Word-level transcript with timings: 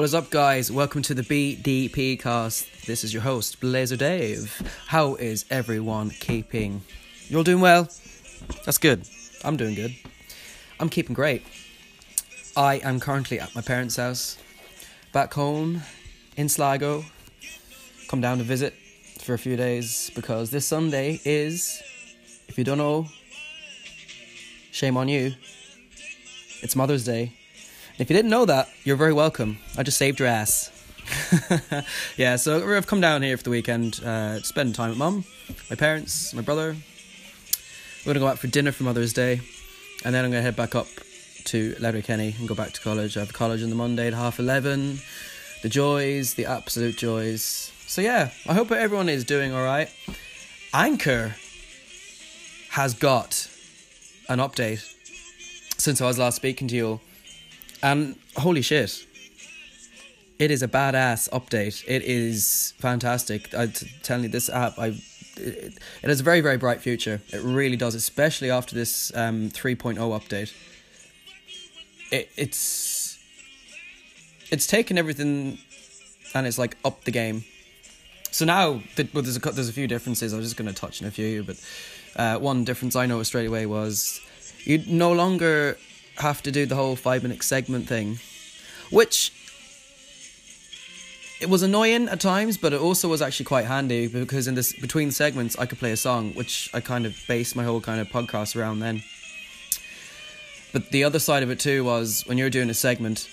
What 0.00 0.04
is 0.04 0.14
up, 0.14 0.30
guys? 0.30 0.72
Welcome 0.72 1.02
to 1.02 1.12
the 1.12 1.20
BDP 1.20 2.18
cast. 2.18 2.86
This 2.86 3.04
is 3.04 3.12
your 3.12 3.20
host, 3.20 3.60
Blazer 3.60 3.98
Dave. 3.98 4.62
How 4.86 5.16
is 5.16 5.44
everyone 5.50 6.08
keeping? 6.08 6.80
You're 7.28 7.40
all 7.40 7.44
doing 7.44 7.60
well? 7.60 7.86
That's 8.64 8.78
good. 8.78 9.06
I'm 9.44 9.58
doing 9.58 9.74
good. 9.74 9.94
I'm 10.80 10.88
keeping 10.88 11.12
great. 11.12 11.42
I 12.56 12.76
am 12.76 12.98
currently 12.98 13.40
at 13.40 13.54
my 13.54 13.60
parents' 13.60 13.96
house, 13.96 14.38
back 15.12 15.34
home 15.34 15.82
in 16.34 16.48
Sligo. 16.48 17.04
Come 18.08 18.22
down 18.22 18.38
to 18.38 18.44
visit 18.44 18.72
for 19.18 19.34
a 19.34 19.38
few 19.38 19.54
days 19.54 20.10
because 20.14 20.50
this 20.50 20.64
Sunday 20.64 21.20
is, 21.26 21.82
if 22.48 22.56
you 22.56 22.64
don't 22.64 22.78
know, 22.78 23.06
shame 24.72 24.96
on 24.96 25.08
you. 25.08 25.34
It's 26.62 26.74
Mother's 26.74 27.04
Day. 27.04 27.34
If 28.00 28.08
you 28.08 28.16
didn't 28.16 28.30
know 28.30 28.46
that, 28.46 28.70
you're 28.82 28.96
very 28.96 29.12
welcome. 29.12 29.58
I 29.76 29.82
just 29.82 29.98
saved 29.98 30.20
your 30.20 30.28
ass. 30.28 30.70
yeah, 32.16 32.36
so 32.36 32.74
I've 32.74 32.86
come 32.86 33.02
down 33.02 33.20
here 33.20 33.36
for 33.36 33.42
the 33.42 33.50
weekend, 33.50 34.02
uh, 34.02 34.40
spend 34.40 34.74
time 34.74 34.88
with 34.88 34.96
mum, 34.96 35.26
my 35.68 35.76
parents, 35.76 36.32
my 36.32 36.40
brother. 36.40 36.74
We're 38.00 38.14
gonna 38.14 38.20
go 38.20 38.28
out 38.28 38.38
for 38.38 38.46
dinner 38.46 38.72
for 38.72 38.84
Mother's 38.84 39.12
Day, 39.12 39.42
and 40.02 40.14
then 40.14 40.24
I'm 40.24 40.30
gonna 40.30 40.40
head 40.40 40.56
back 40.56 40.74
up 40.74 40.86
to 41.44 41.76
Letterkenny 41.78 42.34
and 42.38 42.48
go 42.48 42.54
back 42.54 42.72
to 42.72 42.80
college. 42.80 43.18
I 43.18 43.20
have 43.20 43.34
college 43.34 43.62
on 43.62 43.68
the 43.68 43.76
Monday 43.76 44.06
at 44.06 44.14
half 44.14 44.38
eleven. 44.38 45.00
The 45.62 45.68
joys, 45.68 46.32
the 46.32 46.46
absolute 46.46 46.96
joys. 46.96 47.70
So 47.86 48.00
yeah, 48.00 48.30
I 48.48 48.54
hope 48.54 48.72
everyone 48.72 49.10
is 49.10 49.24
doing 49.24 49.52
all 49.52 49.62
right. 49.62 49.90
Anchor 50.72 51.34
has 52.70 52.94
got 52.94 53.46
an 54.30 54.38
update 54.38 54.90
since 55.76 56.00
I 56.00 56.06
was 56.06 56.18
last 56.18 56.36
speaking 56.36 56.66
to 56.68 56.74
you. 56.74 57.00
And 57.82 58.16
holy 58.36 58.62
shit, 58.62 59.06
it 60.38 60.50
is 60.50 60.62
a 60.62 60.68
badass 60.68 61.28
update. 61.30 61.84
It 61.86 62.02
is 62.02 62.74
fantastic. 62.78 63.54
I'm 63.54 63.72
telling 64.02 64.24
you, 64.24 64.28
this 64.28 64.48
app, 64.48 64.78
I 64.78 64.86
it, 65.36 65.78
it 66.02 66.08
has 66.08 66.20
a 66.20 66.24
very 66.24 66.40
very 66.40 66.56
bright 66.56 66.80
future. 66.80 67.20
It 67.28 67.42
really 67.42 67.76
does, 67.76 67.94
especially 67.94 68.50
after 68.50 68.74
this 68.74 69.14
um, 69.16 69.50
3.0 69.50 69.96
update. 69.96 70.52
It, 72.10 72.30
it's 72.36 73.18
it's 74.50 74.66
taken 74.66 74.98
everything 74.98 75.58
and 76.34 76.46
it's 76.46 76.58
like 76.58 76.76
up 76.84 77.04
the 77.04 77.12
game. 77.12 77.44
So 78.32 78.44
now, 78.44 78.82
well, 79.12 79.22
there's 79.22 79.36
a 79.36 79.40
there's 79.40 79.68
a 79.68 79.72
few 79.72 79.86
differences. 79.86 80.32
I 80.32 80.36
was 80.36 80.46
just 80.46 80.56
going 80.56 80.72
to 80.72 80.74
touch 80.74 81.02
on 81.02 81.08
a 81.08 81.10
few, 81.10 81.42
but 81.42 81.56
uh, 82.16 82.38
one 82.38 82.64
difference 82.64 82.96
I 82.96 83.06
noticed 83.06 83.30
straight 83.30 83.46
away 83.46 83.66
was 83.66 84.20
you 84.64 84.82
no 84.86 85.12
longer 85.12 85.76
have 86.20 86.42
to 86.42 86.50
do 86.50 86.66
the 86.66 86.76
whole 86.76 86.96
five 86.96 87.22
minute 87.22 87.42
segment 87.42 87.88
thing, 87.88 88.18
which 88.90 89.32
it 91.40 91.48
was 91.48 91.62
annoying 91.62 92.08
at 92.08 92.20
times, 92.20 92.58
but 92.58 92.72
it 92.72 92.80
also 92.80 93.08
was 93.08 93.22
actually 93.22 93.46
quite 93.46 93.64
handy 93.64 94.06
because 94.06 94.46
in 94.46 94.54
this 94.54 94.72
between 94.74 95.10
segments 95.10 95.58
I 95.58 95.66
could 95.66 95.78
play 95.78 95.92
a 95.92 95.96
song, 95.96 96.34
which 96.34 96.68
I 96.74 96.80
kind 96.80 97.06
of 97.06 97.16
based 97.26 97.56
my 97.56 97.64
whole 97.64 97.80
kind 97.80 98.00
of 98.00 98.08
podcast 98.08 98.56
around 98.56 98.80
then. 98.80 99.02
But 100.72 100.90
the 100.90 101.02
other 101.04 101.18
side 101.18 101.42
of 101.42 101.50
it 101.50 101.58
too 101.58 101.82
was 101.82 102.24
when 102.26 102.38
you're 102.38 102.50
doing 102.50 102.70
a 102.70 102.74
segment, 102.74 103.28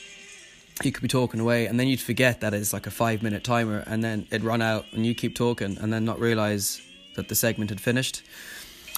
you 0.84 0.92
could 0.92 1.02
be 1.02 1.08
talking 1.08 1.40
away 1.40 1.66
and 1.66 1.80
then 1.80 1.88
you'd 1.88 2.00
forget 2.00 2.42
that 2.42 2.54
it's 2.54 2.72
like 2.72 2.88
a 2.88 2.92
five 2.92 3.22
minute 3.22 3.44
timer 3.44 3.84
and 3.86 4.04
then 4.04 4.26
it'd 4.32 4.44
run 4.44 4.62
out 4.62 4.86
and 4.94 5.06
you 5.06 5.14
keep 5.14 5.36
talking 5.36 5.78
and 5.80 5.92
then 5.92 6.06
not 6.06 6.20
realize 6.20 6.82
that 7.16 7.28
the 7.28 7.36
segment 7.36 7.70
had 7.70 7.82
finished. 7.82 8.24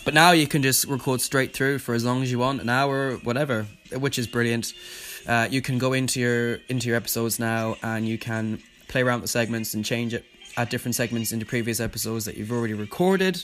But 0.06 0.14
now 0.14 0.32
you 0.32 0.48
can 0.48 0.64
just 0.64 0.86
record 0.86 1.22
straight 1.22 1.54
through 1.54 1.80
for 1.80 1.94
as 1.94 2.04
long 2.04 2.24
as 2.24 2.32
you 2.32 2.40
want, 2.40 2.62
an 2.62 2.70
hour, 2.70 3.16
whatever, 3.18 3.68
which 3.92 4.18
is 4.18 4.28
brilliant. 4.28 4.74
Uh, 5.28 5.48
you 5.52 5.62
can 5.62 5.78
go 5.78 5.94
into 5.94 6.20
your 6.20 6.60
into 6.70 6.88
your 6.88 6.98
episodes 6.98 7.40
now, 7.40 7.76
and 7.84 8.08
you 8.08 8.18
can 8.18 8.62
play 8.88 9.02
around 9.02 9.22
with 9.22 9.26
the 9.26 9.40
segments 9.40 9.74
and 9.74 9.86
change 9.86 10.14
it, 10.14 10.26
add 10.58 10.70
different 10.70 10.96
segments 10.96 11.32
into 11.32 11.46
previous 11.46 11.80
episodes 11.80 12.26
that 12.26 12.38
you've 12.38 12.52
already 12.52 12.74
recorded. 12.74 13.44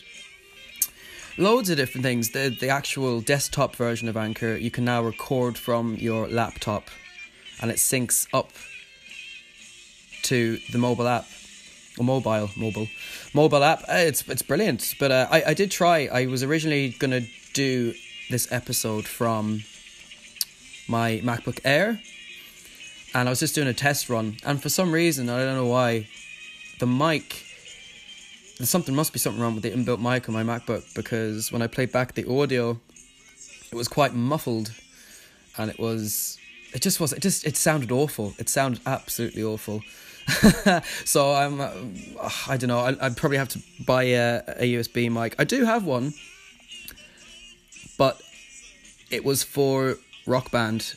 Loads 1.38 1.70
of 1.70 1.78
different 1.78 2.04
things. 2.04 2.32
The 2.32 2.50
the 2.50 2.70
actual 2.70 3.22
desktop 3.22 3.76
version 3.76 4.08
of 4.08 4.16
Anchor, 4.18 4.56
you 4.56 4.72
can 4.72 4.86
now 4.86 5.04
record 5.04 5.58
from 5.58 5.96
your 5.96 6.28
laptop, 6.28 6.90
and 7.62 7.70
it 7.70 7.78
syncs 7.78 8.28
up 8.34 8.52
to 10.24 10.58
the 10.72 10.78
mobile 10.78 11.08
app 11.08 11.28
mobile, 12.04 12.50
mobile, 12.56 12.88
mobile 13.34 13.64
app. 13.64 13.82
Uh, 13.84 14.04
it's 14.10 14.28
it's 14.28 14.42
brilliant. 14.42 14.96
But 15.00 15.12
uh, 15.12 15.28
I 15.32 15.44
I 15.48 15.54
did 15.54 15.72
try. 15.72 16.08
I 16.12 16.26
was 16.26 16.44
originally 16.44 16.90
gonna 17.00 17.22
do 17.54 17.94
this 18.30 18.52
episode 18.52 19.06
from 19.06 19.64
my 20.88 21.22
MacBook 21.24 21.60
Air, 21.64 22.02
and 23.14 23.28
I 23.28 23.32
was 23.32 23.40
just 23.40 23.56
doing 23.56 23.68
a 23.68 23.74
test 23.74 24.10
run. 24.10 24.38
And 24.46 24.62
for 24.62 24.70
some 24.70 24.92
reason, 24.92 25.30
I 25.30 25.44
don't 25.44 25.56
know 25.56 25.68
why, 25.68 26.08
the 26.80 26.88
mic. 26.88 27.44
There's 28.58 28.70
something 28.70 28.96
must 28.96 29.12
be 29.12 29.20
something 29.20 29.42
wrong 29.42 29.54
with 29.54 29.64
the 29.64 29.72
inbuilt 29.72 30.00
mic 30.00 30.30
on 30.30 30.34
my 30.34 30.44
MacBook 30.44 30.94
because 30.96 31.52
when 31.52 31.62
I 31.62 31.68
played 31.68 31.92
back 31.92 32.14
the 32.14 32.26
audio, 32.30 32.80
it 33.72 33.76
was 33.76 33.90
quite 33.90 34.14
muffled, 34.14 34.72
and 35.58 35.70
it 35.70 35.80
was. 35.80 36.38
It 36.74 36.82
just 36.82 37.00
was. 37.00 37.14
It 37.14 37.22
just. 37.22 37.46
It 37.46 37.58
sounded 37.58 37.92
awful. 37.92 38.34
It 38.38 38.50
sounded 38.50 38.82
absolutely 38.86 39.44
awful. 39.44 39.82
so 41.06 41.34
I'm, 41.34 41.62
uh, 41.62 41.72
I 42.48 42.58
don't 42.58 42.68
know. 42.68 42.80
I, 42.80 43.08
would 43.08 43.18
probably 43.18 43.38
have 43.38 43.50
to 43.50 43.62
buy 43.86 44.04
a, 44.04 44.42
a 44.48 44.74
USB 44.74 45.12
mic. 45.12 45.36
I 45.38 45.44
do 45.44 45.66
have 45.66 45.86
one, 45.86 46.14
but 47.98 48.22
it 49.12 49.24
was 49.24 49.44
for 49.44 49.98
Rock 50.26 50.52
Band. 50.52 50.96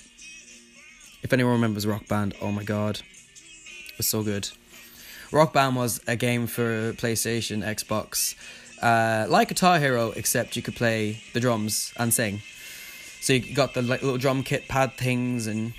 If 1.22 1.32
anyone 1.32 1.52
remembers 1.52 1.86
Rock 1.86 2.08
Band, 2.08 2.34
oh 2.40 2.52
my 2.52 2.62
god, 2.62 3.00
it 3.88 3.98
was 3.98 4.06
so 4.06 4.22
good. 4.22 4.48
Rock 5.30 5.52
Band 5.52 5.76
was 5.76 6.00
a 6.06 6.16
game 6.16 6.46
for 6.46 6.94
PlayStation, 6.94 7.62
Xbox, 7.62 8.34
uh, 8.82 9.26
like 9.28 9.48
Guitar 9.48 9.78
Hero, 9.78 10.12
except 10.12 10.56
you 10.56 10.62
could 10.62 10.74
play 10.74 11.22
the 11.34 11.40
drums 11.40 11.92
and 11.98 12.14
sing. 12.14 12.40
So 13.20 13.34
you 13.34 13.54
got 13.54 13.74
the 13.74 13.82
like, 13.82 14.00
little 14.02 14.16
drum 14.16 14.42
kit 14.42 14.68
pad 14.68 14.94
things 14.94 15.46
and 15.46 15.74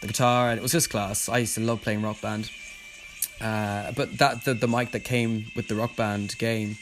the 0.00 0.06
guitar, 0.06 0.50
and 0.50 0.58
it 0.58 0.62
was 0.62 0.72
just 0.72 0.88
class. 0.88 1.28
I 1.28 1.38
used 1.38 1.54
to 1.56 1.60
love 1.60 1.82
playing 1.82 2.02
Rock 2.02 2.20
Band. 2.22 2.50
Uh, 3.40 3.92
but 3.92 4.18
that 4.18 4.44
the, 4.44 4.54
the 4.54 4.68
mic 4.68 4.90
that 4.92 5.04
came 5.04 5.46
with 5.54 5.68
the 5.68 5.74
rock 5.74 5.94
band 5.96 6.36
game, 6.38 6.76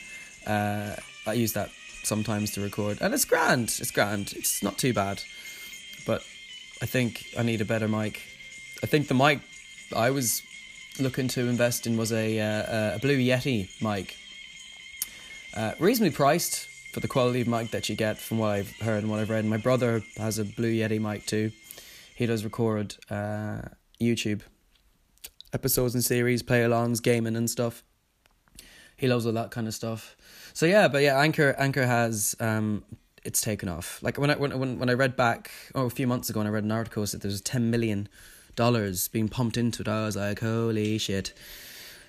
uh, 0.47 0.97
I 1.27 1.35
use 1.35 1.53
that 1.53 1.71
sometimes 2.03 2.53
to 2.53 2.61
record, 2.61 2.99
and 3.01 3.13
it's 3.13 3.25
grand. 3.25 3.77
It's 3.79 3.91
grand. 3.91 4.33
It's 4.37 4.63
not 4.63 4.79
too 4.79 4.95
bad, 4.95 5.23
but 6.07 6.23
I 6.81 6.87
think 6.87 7.27
I 7.39 7.43
need 7.43 7.61
a 7.61 7.65
better 7.65 7.89
mic. 7.89 8.23
I 8.83 8.87
think 8.87 9.09
the 9.09 9.15
mic 9.15 9.41
I 9.95 10.11
was 10.11 10.43
looking 10.99 11.29
to 11.29 11.43
invest 11.43 11.87
in 11.87 11.97
was 11.97 12.13
a 12.13 12.41
uh, 12.41 12.97
a 12.97 12.99
Blue 13.01 13.19
Yeti 13.19 13.69
mic, 13.83 14.17
uh, 15.55 15.73
reasonably 15.79 16.15
priced 16.15 16.69
for 16.93 17.01
the 17.01 17.09
quality 17.09 17.43
of 17.43 17.49
mic 17.49 17.71
that 17.73 17.91
you 17.91 17.97
get 17.97 18.17
from 18.17 18.39
what 18.39 18.53
I've 18.53 18.75
heard 18.79 19.03
and 19.03 19.11
what 19.11 19.21
I've 19.21 19.29
read. 19.29 19.45
My 19.45 19.59
brother 19.59 20.03
has 20.17 20.39
a 20.39 20.45
Blue 20.45 20.73
Yeti 20.73 20.99
mic 20.99 21.27
too. 21.27 21.53
He 22.15 22.25
does 22.25 22.45
record 22.45 22.97
uh, 23.11 23.61
YouTube 24.01 24.41
episodes 25.53 25.95
and 25.95 26.05
series, 26.05 26.43
play 26.43 26.63
alongs, 26.63 27.03
gaming 27.03 27.37
and 27.37 27.49
stuff. 27.49 27.85
He 28.97 29.07
loves 29.09 29.27
all 29.27 29.33
that 29.33 29.51
kind 29.51 29.67
of 29.67 29.75
stuff. 29.75 30.17
So 30.53 30.67
yeah, 30.67 30.89
but 30.89 31.03
yeah, 31.03 31.19
Anchor 31.21 31.55
Anchor 31.59 31.87
has 31.87 32.35
um 32.41 32.85
it's 33.25 33.41
taken 33.41 33.69
off. 33.69 34.03
Like 34.03 34.19
when 34.19 34.31
I 34.31 34.37
when 34.37 34.59
when, 34.59 34.79
when 34.79 34.89
I 34.89 34.95
read 34.95 35.17
back 35.17 35.51
oh 35.75 35.87
a 35.87 35.91
few 35.91 36.07
months 36.07 36.31
ago 36.31 36.41
and 36.41 36.49
I 36.49 36.53
read 36.53 36.65
an 36.65 36.73
article 36.73 37.05
that 37.05 37.21
there's 37.21 37.41
ten 37.41 37.71
million 37.71 38.09
dollars 38.55 39.09
being 39.09 39.29
pumped 39.29 39.57
into 39.57 39.83
it, 39.83 39.89
I 39.89 40.07
was 40.07 40.17
like, 40.17 40.41
holy 40.41 40.99
shit. 40.99 41.33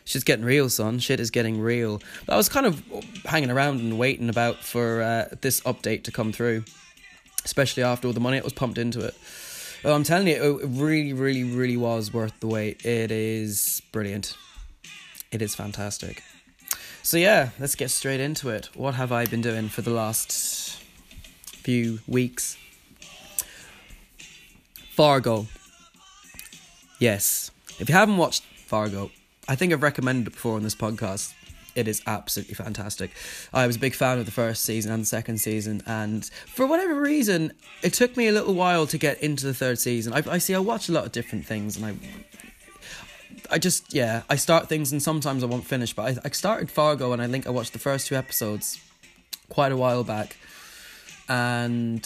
Shit's 0.06 0.24
getting 0.24 0.46
real, 0.46 0.70
son. 0.70 1.00
Shit 1.00 1.20
is 1.20 1.32
getting 1.32 1.60
real. 1.60 2.02
But 2.26 2.34
I 2.34 2.38
was 2.38 2.48
kind 2.48 2.66
of 2.66 2.82
hanging 3.26 3.52
around 3.52 3.82
and 3.82 4.00
waiting 4.00 4.30
about 4.30 4.64
for 4.64 5.02
uh, 5.02 5.26
this 5.42 5.60
update 5.62 6.06
to 6.06 6.14
come 6.14 6.32
through, 6.32 6.64
especially 7.44 7.84
after 7.84 8.08
all 8.08 8.14
the 8.14 8.22
money 8.22 8.38
that 8.38 8.46
was 8.46 8.54
pumped 8.54 8.78
into 8.78 9.02
it. 9.02 9.16
I'm 9.86 10.04
telling 10.04 10.28
you, 10.28 10.60
it 10.60 10.68
really, 10.68 11.14
really, 11.14 11.44
really 11.44 11.78
was 11.78 12.14
worth 12.14 12.40
the 12.40 12.48
wait. 12.48 12.86
It 12.86 13.12
is 13.12 13.82
brilliant. 13.92 14.36
It 15.32 15.42
is 15.42 15.56
fantastic. 15.56 16.24
So 17.04 17.18
yeah, 17.18 17.50
let's 17.60 17.76
get 17.76 17.90
straight 17.90 18.20
into 18.20 18.50
it. 18.50 18.70
What 18.76 18.96
have 18.96 19.12
I 19.12 19.26
been 19.26 19.42
doing 19.42 19.70
for 19.70 19.82
the 19.82 19.92
last 19.92 20.82
few 21.64 22.00
weeks? 22.08 22.58
Fargo. 24.92 25.48
Yes. 27.00 27.52
If 27.80 27.88
you 27.88 27.96
haven't 27.96 28.18
watched 28.18 28.44
Fargo, 28.44 29.12
I 29.48 29.56
think 29.56 29.72
I've 29.72 29.84
recommended 29.84 30.28
it 30.28 30.34
before 30.34 30.56
on 30.56 30.64
this 30.64 30.76
podcast 30.76 31.34
it 31.78 31.88
is 31.88 32.02
absolutely 32.08 32.56
fantastic. 32.56 33.12
I 33.54 33.68
was 33.68 33.76
a 33.76 33.80
big 33.80 33.94
fan 33.94 34.18
of 34.18 34.26
the 34.26 34.32
first 34.32 34.66
season 34.66 34.92
and 34.92 35.04
the 35.04 35.06
second 35.06 35.38
season, 35.38 35.84
and 35.86 36.26
for 36.26 36.66
whatever 36.66 37.00
reason, 37.00 37.54
it 37.84 37.94
took 37.94 38.18
me 38.18 38.28
a 38.28 38.32
little 38.32 38.56
while 38.56 38.88
to 38.88 38.98
get 38.98 39.22
into 39.22 39.46
the 39.46 39.54
third 39.54 39.78
season. 39.78 40.12
I, 40.12 40.24
I 40.30 40.38
see, 40.40 40.56
I 40.56 40.60
watch 40.60 40.90
a 40.90 40.92
lot 40.92 41.06
of 41.06 41.12
different 41.12 41.46
things, 41.46 41.78
and 41.78 41.86
I. 41.86 41.96
I 43.50 43.60
just 43.60 43.94
yeah, 43.94 44.24
I 44.30 44.36
start 44.36 44.68
things 44.68 44.92
and 44.92 45.02
sometimes 45.02 45.42
I 45.42 45.46
won't 45.46 45.64
finish. 45.64 45.94
But 45.94 46.18
I, 46.18 46.18
I 46.26 46.30
started 46.32 46.70
Fargo 46.70 47.14
and 47.14 47.22
I 47.22 47.28
think 47.28 47.48
I 47.48 47.50
watched 47.50 47.72
the 47.72 47.80
first 47.80 48.08
two 48.08 48.16
episodes 48.16 48.78
quite 49.48 49.72
a 49.72 49.78
while 49.78 50.04
back, 50.04 50.36
and 51.30 52.06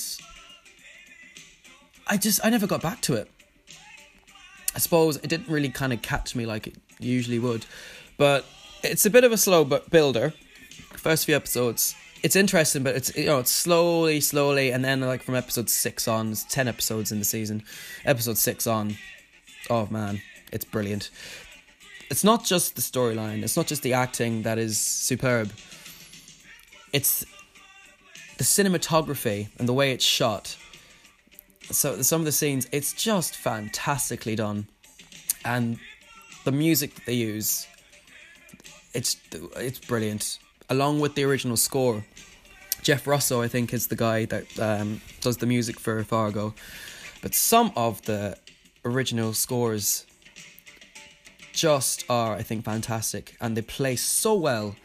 I 2.05 2.17
just 2.17 2.45
I 2.45 2.49
never 2.51 2.67
got 2.67 2.83
back 2.83 3.01
to 3.01 3.15
it. 3.15 3.31
I 4.75 4.79
suppose 4.79 5.15
it 5.17 5.27
didn't 5.29 5.47
really 5.47 5.69
kind 5.69 5.93
of 5.93 6.03
catch 6.03 6.35
me 6.35 6.45
like 6.45 6.67
it 6.67 6.75
usually 6.99 7.39
would, 7.39 7.65
but 8.17 8.45
it's 8.83 9.05
a 9.05 9.09
bit 9.09 9.23
of 9.23 9.31
a 9.31 9.37
slow 9.37 9.63
builder. 9.63 10.33
First 10.93 11.25
few 11.25 11.35
episodes, 11.35 11.95
it's 12.23 12.35
interesting, 12.35 12.83
but 12.83 12.95
it's 12.95 13.15
you 13.15 13.25
know 13.25 13.39
it's 13.39 13.51
slowly, 13.51 14.21
slowly, 14.21 14.71
and 14.71 14.83
then 14.85 15.01
like 15.01 15.23
from 15.23 15.35
episode 15.35 15.69
six 15.69 16.07
on, 16.07 16.33
ten 16.49 16.67
episodes 16.67 17.11
in 17.11 17.19
the 17.19 17.25
season. 17.25 17.63
Episode 18.05 18.37
six 18.37 18.67
on, 18.67 18.97
oh 19.69 19.87
man, 19.89 20.21
it's 20.51 20.65
brilliant. 20.65 21.09
It's 22.09 22.23
not 22.23 22.43
just 22.43 22.75
the 22.75 22.81
storyline. 22.81 23.41
It's 23.43 23.55
not 23.55 23.67
just 23.67 23.83
the 23.83 23.93
acting 23.93 24.43
that 24.43 24.57
is 24.57 24.77
superb. 24.77 25.51
It's 26.93 27.25
the 28.37 28.43
cinematography 28.43 29.47
and 29.57 29.67
the 29.67 29.73
way 29.73 29.91
it's 29.91 30.03
shot. 30.03 30.57
So 31.71 32.01
some 32.01 32.21
of 32.21 32.25
the 32.25 32.31
scenes, 32.33 32.67
it's 32.71 32.91
just 32.91 33.35
fantastically 33.35 34.35
done, 34.35 34.67
and 35.45 35.79
the 36.43 36.51
music 36.51 36.95
that 36.95 37.05
they 37.05 37.13
use, 37.13 37.65
it's 38.93 39.17
it's 39.57 39.79
brilliant. 39.79 40.39
Along 40.69 40.99
with 40.99 41.15
the 41.15 41.23
original 41.23 41.57
score, 41.57 42.05
Jeff 42.81 43.05
Russo, 43.05 43.41
I 43.41 43.47
think, 43.47 43.73
is 43.73 43.87
the 43.87 43.95
guy 43.95 44.25
that 44.25 44.59
um, 44.59 45.01
does 45.19 45.37
the 45.37 45.45
music 45.45 45.79
for 45.79 46.03
Fargo, 46.03 46.53
but 47.21 47.35
some 47.35 47.71
of 47.75 48.01
the 48.03 48.37
original 48.85 49.33
scores 49.33 50.05
just 51.53 52.05
are, 52.09 52.35
I 52.35 52.41
think, 52.41 52.63
fantastic, 52.63 53.35
and 53.41 53.55
they 53.55 53.61
play 53.61 53.95
so 53.95 54.33
well 54.33 54.75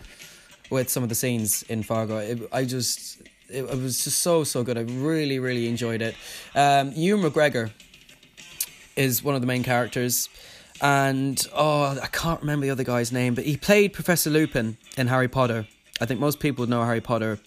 with 0.70 0.91
some 0.91 1.03
of 1.03 1.08
the 1.08 1.14
scenes 1.14 1.62
in 1.64 1.82
Fargo. 1.82 2.19
It, 2.19 2.49
I 2.53 2.64
just, 2.64 3.20
it, 3.49 3.64
it, 3.64 3.79
was 3.79 4.05
just 4.05 4.19
so 4.20 4.44
so 4.44 4.62
good. 4.62 4.76
I 4.76 4.82
really 4.82 5.38
really 5.38 5.69
enjoyed 5.69 6.03
it. 6.03 6.14
Um, 6.55 6.93
Ewan 6.94 7.31
McGregor 7.31 7.70
is 8.97 9.23
one 9.23 9.35
of 9.35 9.41
the 9.41 9.47
main 9.47 9.62
characters, 9.62 10.29
and 10.81 11.44
oh, 11.55 11.99
I 12.00 12.06
can't 12.06 12.40
remember 12.40 12.67
the 12.67 12.70
other 12.70 12.84
guy's 12.84 13.12
name, 13.12 13.34
but 13.34 13.44
he 13.44 13.56
played 13.56 13.93
Professor 13.93 14.31
Lupin 14.31 14.76
in 14.96 15.06
Harry 15.06 15.28
Potter. 15.28 15.67
I 16.00 16.06
think 16.06 16.20
most 16.20 16.40
people 16.40 16.67
know 16.67 16.84
Harry 16.84 17.00
Potter. 17.00 17.38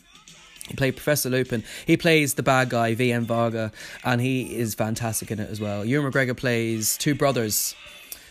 He 0.68 0.76
played 0.76 0.96
Professor 0.96 1.30
Lupin. 1.30 1.64
He 1.88 1.98
plays 1.98 2.36
the 2.36 2.44
bad 2.44 2.70
guy, 2.70 2.94
V.M. 2.94 3.26
Varga, 3.26 3.72
and 4.04 4.22
he 4.22 4.56
is 4.56 4.76
fantastic 4.76 5.32
in 5.32 5.40
it 5.40 5.50
as 5.50 5.60
well. 5.60 5.84
Ewan 5.84 6.12
McGregor 6.12 6.38
plays 6.38 6.98
two 6.98 7.16
brothers 7.16 7.76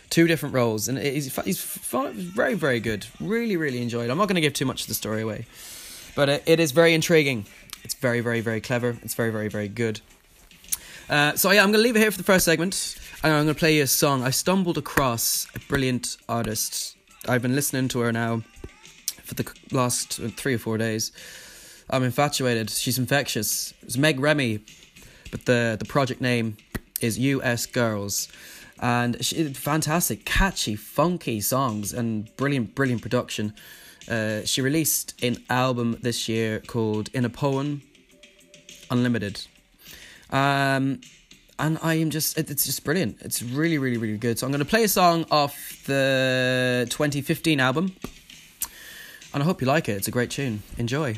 two 0.09 0.27
different 0.27 0.55
roles, 0.55 0.87
and 0.87 0.97
he's 0.97 1.35
he's 1.43 1.61
very 1.61 2.53
very 2.53 2.79
good. 2.79 3.05
Really 3.19 3.57
really 3.57 3.81
enjoyed. 3.81 4.09
I'm 4.09 4.17
not 4.17 4.27
going 4.27 4.35
to 4.35 4.41
give 4.41 4.53
too 4.53 4.65
much 4.65 4.81
of 4.81 4.87
the 4.87 4.93
story 4.93 5.21
away, 5.21 5.45
but 6.15 6.29
it, 6.29 6.43
it 6.45 6.59
is 6.59 6.71
very 6.71 6.93
intriguing. 6.93 7.45
It's 7.83 7.93
very 7.93 8.21
very 8.21 8.41
very 8.41 8.61
clever. 8.61 8.97
It's 9.03 9.13
very 9.13 9.31
very 9.31 9.47
very 9.47 9.67
good. 9.67 10.01
Uh, 11.09 11.35
so 11.35 11.49
yeah, 11.51 11.63
I'm 11.63 11.71
going 11.71 11.81
to 11.81 11.83
leave 11.83 11.95
it 11.95 11.99
here 11.99 12.11
for 12.11 12.17
the 12.17 12.23
first 12.23 12.45
segment, 12.45 12.98
and 13.23 13.33
I'm 13.33 13.45
going 13.45 13.55
to 13.55 13.59
play 13.59 13.75
you 13.75 13.83
a 13.83 13.87
song. 13.87 14.23
I 14.23 14.29
stumbled 14.29 14.77
across 14.77 15.45
a 15.53 15.59
brilliant 15.59 16.17
artist. 16.29 16.95
I've 17.27 17.41
been 17.41 17.55
listening 17.55 17.89
to 17.89 17.99
her 17.99 18.13
now 18.13 18.43
for 19.23 19.35
the 19.35 19.51
last 19.71 20.13
three 20.37 20.53
or 20.53 20.57
four 20.57 20.77
days. 20.77 21.11
I'm 21.89 22.03
infatuated. 22.03 22.69
She's 22.69 22.97
infectious. 22.97 23.73
It's 23.81 23.97
Meg 23.97 24.19
Remy, 24.19 24.59
but 25.31 25.45
the 25.45 25.75
the 25.77 25.85
project 25.85 26.21
name 26.21 26.55
is 27.01 27.19
US 27.19 27.65
Girls 27.65 28.29
and 28.79 29.23
she, 29.23 29.53
fantastic, 29.53 30.23
catchy, 30.23 30.75
funky 30.75 31.41
songs 31.41 31.91
and 31.91 32.33
brilliant, 32.37 32.73
brilliant 32.75 33.01
production. 33.01 33.53
Uh, 34.09 34.45
she 34.45 34.61
released 34.61 35.13
an 35.21 35.43
album 35.49 35.97
this 36.01 36.29
year 36.29 36.61
called 36.61 37.09
In 37.13 37.25
a 37.25 37.29
Poem 37.29 37.81
Unlimited. 38.89 39.45
Um, 40.29 41.01
and 41.59 41.77
I 41.83 41.95
am 41.95 42.09
just, 42.09 42.37
it's 42.37 42.65
just 42.65 42.83
brilliant. 42.83 43.17
It's 43.21 43.43
really, 43.43 43.77
really, 43.77 43.97
really 43.97 44.17
good. 44.17 44.39
So 44.39 44.47
I'm 44.47 44.51
going 44.51 44.63
to 44.63 44.69
play 44.69 44.85
a 44.85 44.87
song 44.87 45.25
off 45.29 45.83
the 45.85 46.87
2015 46.89 47.59
album. 47.59 47.95
And 49.33 49.43
I 49.43 49.45
hope 49.45 49.61
you 49.61 49.67
like 49.67 49.89
it. 49.89 49.93
It's 49.93 50.07
a 50.07 50.11
great 50.11 50.31
tune. 50.31 50.63
Enjoy. 50.77 51.17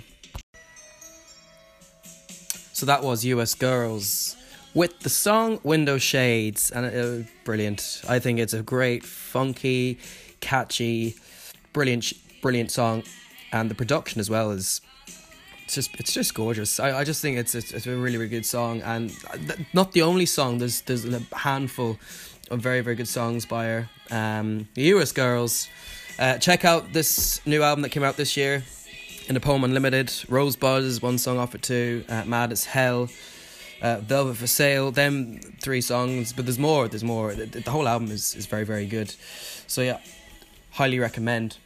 So 2.74 2.86
that 2.88 3.04
was 3.04 3.24
US 3.24 3.54
Girls 3.54 4.36
with 4.74 5.00
the 5.02 5.10
song 5.10 5.60
Window 5.64 5.98
Shades, 5.98 6.72
and 6.72 6.86
it, 6.86 7.28
brilliant. 7.44 8.02
I 8.10 8.20
think 8.20 8.40
it's 8.40 8.54
a 8.54 8.64
great, 8.64 9.06
funky, 9.06 10.00
catchy, 10.40 11.16
brilliant, 11.74 12.14
brilliant 12.42 12.72
song, 12.72 13.04
and 13.52 13.70
the 13.70 13.76
production 13.76 14.20
as 14.20 14.30
well 14.30 14.52
is. 14.52 14.82
It's 15.72 15.88
just, 15.88 16.00
it's 16.02 16.12
just 16.12 16.34
gorgeous. 16.34 16.82
I, 16.82 17.00
I 17.00 17.04
just 17.06 17.22
think 17.22 17.38
it's, 17.38 17.56
it's, 17.56 17.72
it's 17.72 17.88
a 17.88 17.96
really, 17.96 18.18
really 18.18 18.28
good 18.28 18.46
song, 18.46 18.82
and 18.82 19.16
not 19.72 19.94
the 19.94 20.02
only 20.02 20.26
song. 20.26 20.58
There's, 20.58 20.82
there's 20.82 21.06
a 21.06 21.22
handful 21.34 21.98
of 22.50 22.60
very, 22.60 22.82
very 22.82 22.98
good 22.98 23.08
songs 23.08 23.46
by 23.46 23.64
her. 23.68 23.90
Um, 24.10 24.68
the 24.74 24.82
US 24.96 25.14
Girls. 25.14 25.70
Uh, 26.20 26.38
check 26.40 26.66
out 26.66 26.92
this 26.92 27.40
new 27.46 27.64
album 27.64 27.84
that 27.84 27.90
came 27.90 28.04
out 28.04 28.18
this 28.18 28.36
year, 28.36 28.64
in 29.30 29.34
the 29.34 29.40
poem 29.40 29.64
Unlimited. 29.64 30.12
Rosebud 30.28 30.84
is 30.84 31.02
one 31.02 31.18
song 31.18 31.38
off 31.38 31.56
it 31.56 31.62
too. 31.62 32.04
Uh, 32.10 32.26
Mad 32.26 32.52
as 32.52 32.66
Hell 32.66 33.08
uh, 33.82 34.02
Velvet 34.02 34.36
for 34.36 34.48
Sale, 34.48 34.92
them 34.92 35.40
three 35.62 35.80
songs, 35.80 36.34
but 36.34 36.46
there's 36.46 36.60
more, 36.60 36.90
there's 36.90 37.06
more. 37.06 37.34
The, 37.34 37.46
the, 37.46 37.72
whole 37.72 37.88
album 37.88 38.12
is, 38.12 38.36
is 38.36 38.46
very, 38.46 38.66
very 38.66 38.86
good. 38.86 39.16
So, 39.68 39.82
yeah, 39.82 40.02
highly 40.72 41.00
recommend. 41.00 41.60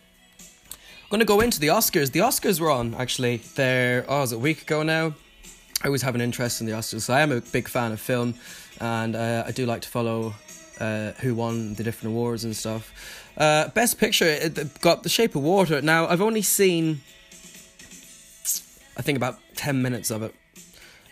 I'm 1.06 1.10
going 1.10 1.20
to 1.20 1.26
go 1.26 1.40
into 1.40 1.60
the 1.60 1.68
Oscars. 1.68 2.12
The 2.14 2.22
Oscars 2.22 2.60
were 2.60 2.72
on, 2.72 2.96
actually. 2.96 3.38
They're, 3.38 4.06
oh, 4.08 4.22
was 4.22 4.32
it 4.32 4.38
a 4.38 4.40
week 4.40 4.64
ago 4.64 4.82
now? 4.82 5.14
I 5.84 5.86
always 5.86 6.02
have 6.02 6.16
an 6.16 6.22
interest 6.22 6.62
in 6.62 6.66
the 6.66 6.74
Oscars, 6.74 7.02
so 7.02 7.14
I 7.14 7.22
am 7.22 7.32
a 7.32 7.42
big 7.42 7.68
fan 7.68 7.92
of 7.92 8.02
film, 8.02 8.34
and 8.82 9.16
uh, 9.16 9.44
I 9.46 9.52
do 9.52 9.68
like 9.68 9.84
to 9.84 9.88
follow 9.88 10.34
uh, 10.80 11.12
who 11.20 11.36
won 11.36 11.76
the 11.76 11.84
different 11.84 12.16
awards 12.16 12.44
and 12.44 12.56
stuff. 12.56 12.92
Uh, 13.38 13.68
Best 13.68 14.00
Picture 14.00 14.26
it 14.26 14.82
got 14.82 15.04
The 15.04 15.10
Shape 15.10 15.36
of 15.36 15.44
Water. 15.44 15.80
Now, 15.80 16.08
I've 16.08 16.24
only 16.24 16.42
seen, 16.42 17.02
I 18.98 19.04
think, 19.04 19.16
about 19.16 19.38
10 19.58 19.84
minutes 19.84 20.10
of 20.10 20.24
it 20.24 20.34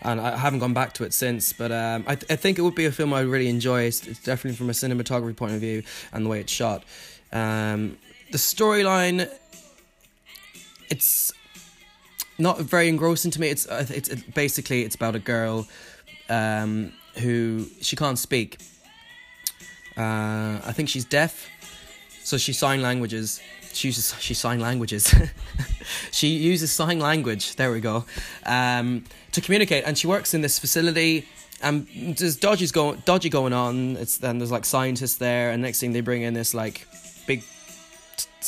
and 0.01 0.19
I 0.19 0.37
haven't 0.37 0.59
gone 0.59 0.73
back 0.73 0.93
to 0.93 1.03
it 1.03 1.13
since. 1.13 1.53
But 1.53 1.71
um, 1.71 2.03
I, 2.07 2.15
th- 2.15 2.31
I 2.31 2.35
think 2.35 2.57
it 2.57 2.63
would 2.63 2.73
be 2.73 2.85
a 2.85 2.91
film 2.91 3.13
I 3.13 3.21
really 3.21 3.47
enjoy. 3.47 3.83
It's, 3.83 4.07
it's, 4.07 4.23
definitely 4.23 4.57
from 4.57 4.71
a 4.71 4.73
cinematography 4.73 5.35
point 5.35 5.53
of 5.53 5.59
view 5.59 5.83
and 6.11 6.25
the 6.25 6.29
way 6.29 6.39
it's 6.39 6.51
shot. 6.51 6.83
Um, 7.31 7.99
the 8.31 8.39
storyline, 8.39 9.29
it's 10.89 11.31
not 12.37 12.59
very 12.59 12.87
engrossing 12.89 13.31
to 13.31 13.41
me. 13.41 13.49
It's 13.49 13.65
it's 13.65 14.09
it, 14.09 14.33
basically 14.33 14.83
it's 14.83 14.95
about 14.95 15.15
a 15.15 15.19
girl 15.19 15.67
um, 16.29 16.93
who 17.21 17.65
she 17.81 17.95
can't 17.95 18.19
speak. 18.19 18.57
Uh, 19.95 20.59
I 20.65 20.71
think 20.73 20.89
she's 20.89 21.05
deaf, 21.05 21.47
so 22.23 22.37
she 22.37 22.53
sign 22.53 22.81
languages 22.81 23.39
she 23.73 23.87
uses 23.87 24.15
she 24.19 24.33
sign 24.33 24.59
languages. 24.59 25.13
she 26.11 26.27
uses 26.27 26.71
sign 26.71 26.99
language. 26.99 27.55
There 27.55 27.71
we 27.71 27.81
go. 27.81 28.05
Um, 28.45 29.03
to 29.31 29.41
communicate, 29.41 29.83
and 29.85 29.97
she 29.97 30.07
works 30.07 30.33
in 30.33 30.41
this 30.41 30.59
facility. 30.59 31.27
And 31.61 31.87
there's 32.17 32.35
dodgy 32.35 32.67
going 32.67 33.03
dodgy 33.05 33.29
going 33.29 33.53
on. 33.53 33.95
It's 33.95 34.17
then 34.17 34.37
there's 34.37 34.51
like 34.51 34.65
scientists 34.65 35.15
there, 35.15 35.51
and 35.51 35.61
next 35.61 35.79
thing 35.79 35.93
they 35.93 36.01
bring 36.01 36.21
in 36.21 36.33
this 36.33 36.53
like 36.53 36.87
big 37.25 37.43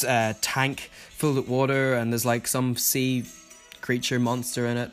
uh, 0.06 0.34
tank 0.42 0.92
filled 1.26 1.38
with 1.38 1.48
water, 1.48 1.96
and 1.96 2.14
there's 2.14 2.26
like 2.26 2.48
some 2.48 2.76
sea 2.76 3.24
creature 3.82 4.20
monster 4.20 4.68
in 4.68 4.78
it 4.78 4.92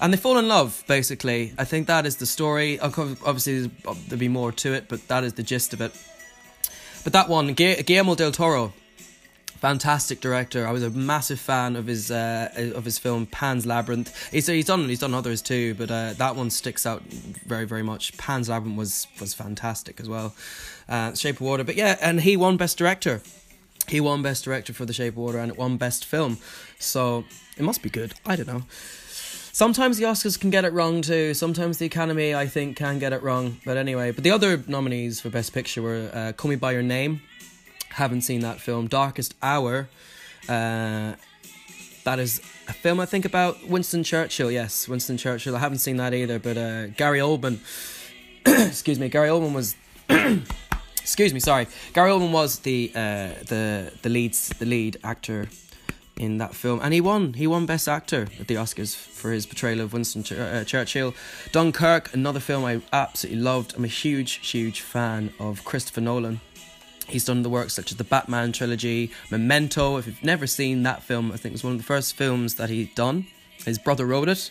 and 0.00 0.12
they 0.12 0.18
fall 0.18 0.36
in 0.36 0.46
love 0.46 0.84
basically 0.86 1.54
i 1.56 1.64
think 1.64 1.86
that 1.86 2.04
is 2.04 2.16
the 2.16 2.26
story 2.26 2.78
obviously 2.78 3.70
there'll 3.84 4.18
be 4.18 4.28
more 4.28 4.52
to 4.52 4.74
it 4.74 4.84
but 4.86 5.08
that 5.08 5.24
is 5.24 5.32
the 5.32 5.42
gist 5.42 5.72
of 5.72 5.80
it 5.80 5.92
but 7.04 7.14
that 7.14 7.26
one 7.26 7.54
guillermo 7.54 8.14
del 8.14 8.30
toro 8.30 8.74
fantastic 9.64 10.20
director. 10.20 10.66
I 10.66 10.72
was 10.72 10.82
a 10.82 10.90
massive 10.90 11.40
fan 11.40 11.74
of 11.74 11.86
his 11.86 12.10
uh, 12.10 12.72
of 12.74 12.84
his 12.84 12.98
film 12.98 13.24
Pan's 13.24 13.64
Labyrinth. 13.64 14.12
He's 14.30 14.46
he's 14.46 14.66
done 14.66 14.90
he's 14.90 14.98
done 14.98 15.14
others 15.14 15.40
too, 15.40 15.72
but 15.74 15.90
uh, 15.90 16.12
that 16.18 16.36
one 16.36 16.50
sticks 16.50 16.84
out 16.84 17.02
very 17.02 17.64
very 17.64 17.82
much. 17.82 18.14
Pan's 18.18 18.50
Labyrinth 18.50 18.76
was 18.76 19.06
was 19.20 19.32
fantastic 19.32 20.00
as 20.00 20.06
well. 20.06 20.34
Uh, 20.86 21.14
Shape 21.14 21.36
of 21.36 21.40
Water, 21.40 21.64
but 21.64 21.76
yeah, 21.76 21.96
and 22.02 22.20
he 22.20 22.36
won 22.36 22.58
Best 22.58 22.76
Director. 22.76 23.22
He 23.88 24.00
won 24.00 24.22
Best 24.22 24.44
Director 24.44 24.72
for 24.72 24.86
The 24.86 24.92
Shape 24.92 25.14
of 25.14 25.18
Water, 25.18 25.38
and 25.38 25.52
it 25.52 25.58
won 25.58 25.76
Best 25.76 26.04
Film. 26.04 26.38
So 26.78 27.24
it 27.56 27.62
must 27.62 27.82
be 27.82 27.90
good. 27.90 28.14
I 28.24 28.36
don't 28.36 28.46
know. 28.46 28.62
Sometimes 29.52 29.98
the 29.98 30.04
Oscars 30.04 30.40
can 30.40 30.50
get 30.50 30.64
it 30.64 30.72
wrong 30.72 31.00
too. 31.00 31.32
Sometimes 31.32 31.78
the 31.78 31.86
Academy, 31.86 32.34
I 32.34 32.46
think, 32.46 32.76
can 32.76 32.98
get 32.98 33.12
it 33.12 33.22
wrong. 33.22 33.58
But 33.64 33.76
anyway, 33.76 34.10
but 34.10 34.24
the 34.24 34.32
other 34.32 34.62
nominees 34.66 35.20
for 35.20 35.30
Best 35.30 35.52
Picture 35.52 35.80
were 35.80 36.10
uh, 36.12 36.32
Call 36.32 36.48
Me 36.48 36.56
by 36.56 36.72
Your 36.72 36.82
Name, 36.82 37.20
haven't 37.90 38.22
seen 38.22 38.40
that 38.40 38.60
film. 38.60 38.88
Darkest 38.88 39.34
Hour. 39.42 39.88
Uh, 40.48 41.14
that 42.02 42.18
is 42.18 42.40
a 42.68 42.72
film 42.72 42.98
I 42.98 43.06
think 43.06 43.24
about 43.24 43.68
Winston 43.68 44.02
Churchill. 44.02 44.50
Yes, 44.50 44.88
Winston 44.88 45.16
Churchill. 45.16 45.54
I 45.54 45.60
haven't 45.60 45.78
seen 45.78 45.98
that 45.98 46.12
either, 46.14 46.38
but 46.38 46.56
uh, 46.56 46.88
Gary 46.88 47.20
Oldman. 47.20 47.60
excuse 48.46 48.98
me, 48.98 49.08
Gary 49.08 49.28
Oldman 49.28 49.54
was. 49.54 49.76
excuse 51.04 51.34
me, 51.34 51.40
sorry. 51.40 51.66
Gary 51.92 52.10
Oldman 52.10 52.32
was 52.32 52.60
the 52.60 52.90
uh, 52.94 53.28
the 53.46 53.92
the 54.00 54.08
leads 54.08 54.48
the 54.48 54.64
lead 54.64 54.96
actor 55.04 55.48
in 56.16 56.38
that 56.38 56.54
film, 56.54 56.80
and 56.82 56.94
he 56.94 57.00
won. 57.00 57.34
He 57.34 57.46
won 57.46 57.66
Best 57.66 57.88
Actor 57.88 58.28
at 58.40 58.46
the 58.46 58.54
Oscars 58.54 58.96
for 58.96 59.30
his 59.32 59.44
portrayal 59.46 59.80
of 59.80 59.92
Winston 59.92 60.22
Ch- 60.22 60.32
uh, 60.32 60.64
Churchill. 60.64 61.14
Dunkirk, 61.52 62.14
another 62.14 62.40
film 62.40 62.64
I 62.64 62.80
absolutely 62.92 63.42
loved. 63.42 63.74
I'm 63.76 63.84
a 63.84 63.88
huge, 63.88 64.48
huge 64.48 64.80
fan 64.80 65.32
of 65.38 65.64
Christopher 65.64 66.00
Nolan. 66.00 66.40
He's 67.06 67.24
done 67.26 67.42
the 67.42 67.50
works 67.50 67.74
such 67.74 67.90
as 67.90 67.98
the 67.98 68.04
Batman 68.04 68.52
trilogy, 68.52 69.10
Memento. 69.30 69.98
If 69.98 70.06
you've 70.06 70.24
never 70.24 70.46
seen 70.46 70.84
that 70.84 71.02
film, 71.02 71.32
I 71.32 71.36
think 71.36 71.52
it 71.52 71.56
was 71.56 71.64
one 71.64 71.74
of 71.74 71.78
the 71.78 71.84
first 71.84 72.16
films 72.16 72.54
that 72.54 72.70
he'd 72.70 72.94
done. 72.94 73.26
His 73.66 73.78
brother 73.78 74.06
wrote 74.06 74.28
it. 74.28 74.50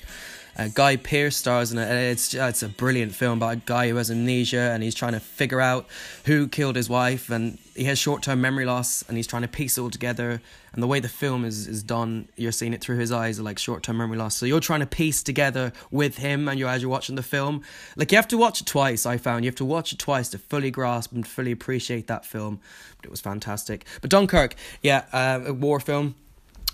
Uh, 0.57 0.69
Guy 0.73 0.97
Pearce 0.97 1.35
stars 1.35 1.71
in 1.71 1.79
it. 1.79 1.89
It's 1.89 2.33
it's 2.33 2.61
a 2.61 2.69
brilliant 2.69 3.15
film 3.15 3.39
about 3.39 3.53
a 3.53 3.61
guy 3.65 3.89
who 3.89 3.95
has 3.95 4.11
amnesia 4.11 4.71
and 4.71 4.83
he's 4.83 4.93
trying 4.93 5.13
to 5.13 5.19
figure 5.19 5.59
out 5.59 5.87
who 6.25 6.47
killed 6.47 6.75
his 6.75 6.89
wife 6.89 7.29
and 7.29 7.57
he 7.75 7.85
has 7.85 7.97
short 7.97 8.21
term 8.21 8.41
memory 8.41 8.65
loss 8.65 9.03
and 9.07 9.17
he's 9.17 9.25
trying 9.25 9.41
to 9.41 9.47
piece 9.47 9.77
it 9.77 9.81
all 9.81 9.89
together. 9.89 10.41
And 10.73 10.81
the 10.81 10.87
way 10.87 10.99
the 10.99 11.09
film 11.09 11.45
is, 11.45 11.67
is 11.67 11.83
done, 11.83 12.27
you're 12.35 12.51
seeing 12.51 12.73
it 12.73 12.81
through 12.81 12.97
his 12.97 13.11
eyes, 13.11 13.39
like 13.39 13.57
short 13.57 13.81
term 13.83 13.97
memory 13.97 14.17
loss. 14.17 14.35
So 14.35 14.45
you're 14.45 14.59
trying 14.59 14.81
to 14.81 14.85
piece 14.85 15.23
together 15.23 15.73
with 15.89 16.17
him 16.17 16.47
and 16.47 16.59
you 16.59 16.67
as 16.67 16.81
you're 16.81 16.91
watching 16.91 17.15
the 17.15 17.23
film. 17.23 17.63
Like 17.95 18.11
you 18.11 18.17
have 18.17 18.27
to 18.27 18.37
watch 18.37 18.61
it 18.61 18.67
twice. 18.67 19.05
I 19.05 19.17
found 19.17 19.43
you 19.45 19.49
have 19.49 19.55
to 19.55 19.65
watch 19.65 19.91
it 19.91 19.99
twice 19.99 20.29
to 20.29 20.37
fully 20.37 20.69
grasp 20.69 21.13
and 21.13 21.27
fully 21.27 21.51
appreciate 21.51 22.07
that 22.07 22.25
film. 22.25 22.59
But 22.97 23.05
it 23.05 23.11
was 23.11 23.21
fantastic. 23.21 23.85
But 24.01 24.11
Dunkirk, 24.11 24.55
yeah, 24.81 25.05
uh, 25.11 25.41
a 25.47 25.53
war 25.53 25.79
film 25.79 26.15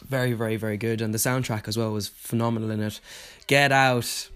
very, 0.09 0.33
very, 0.33 0.55
very 0.55 0.77
good, 0.77 1.01
and 1.01 1.13
the 1.13 1.17
soundtrack 1.17 1.67
as 1.67 1.77
well 1.77 1.91
was 1.91 2.07
phenomenal 2.07 2.71
in 2.71 2.81
it. 2.81 2.99
Get 3.49 3.71
Out, 3.71 4.29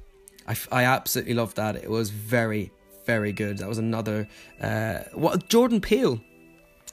I, 0.48 0.56
I 0.72 0.84
absolutely 0.86 1.36
loved 1.36 1.58
that. 1.58 1.76
It 1.76 1.88
was 1.88 2.10
very, 2.10 2.72
very 3.06 3.32
good. 3.32 3.60
That 3.60 3.70
was 3.70 3.78
another 3.78 4.28
uh, 4.60 5.02
what 5.14 5.48
Jordan 5.50 5.82
Peele. 5.82 6.20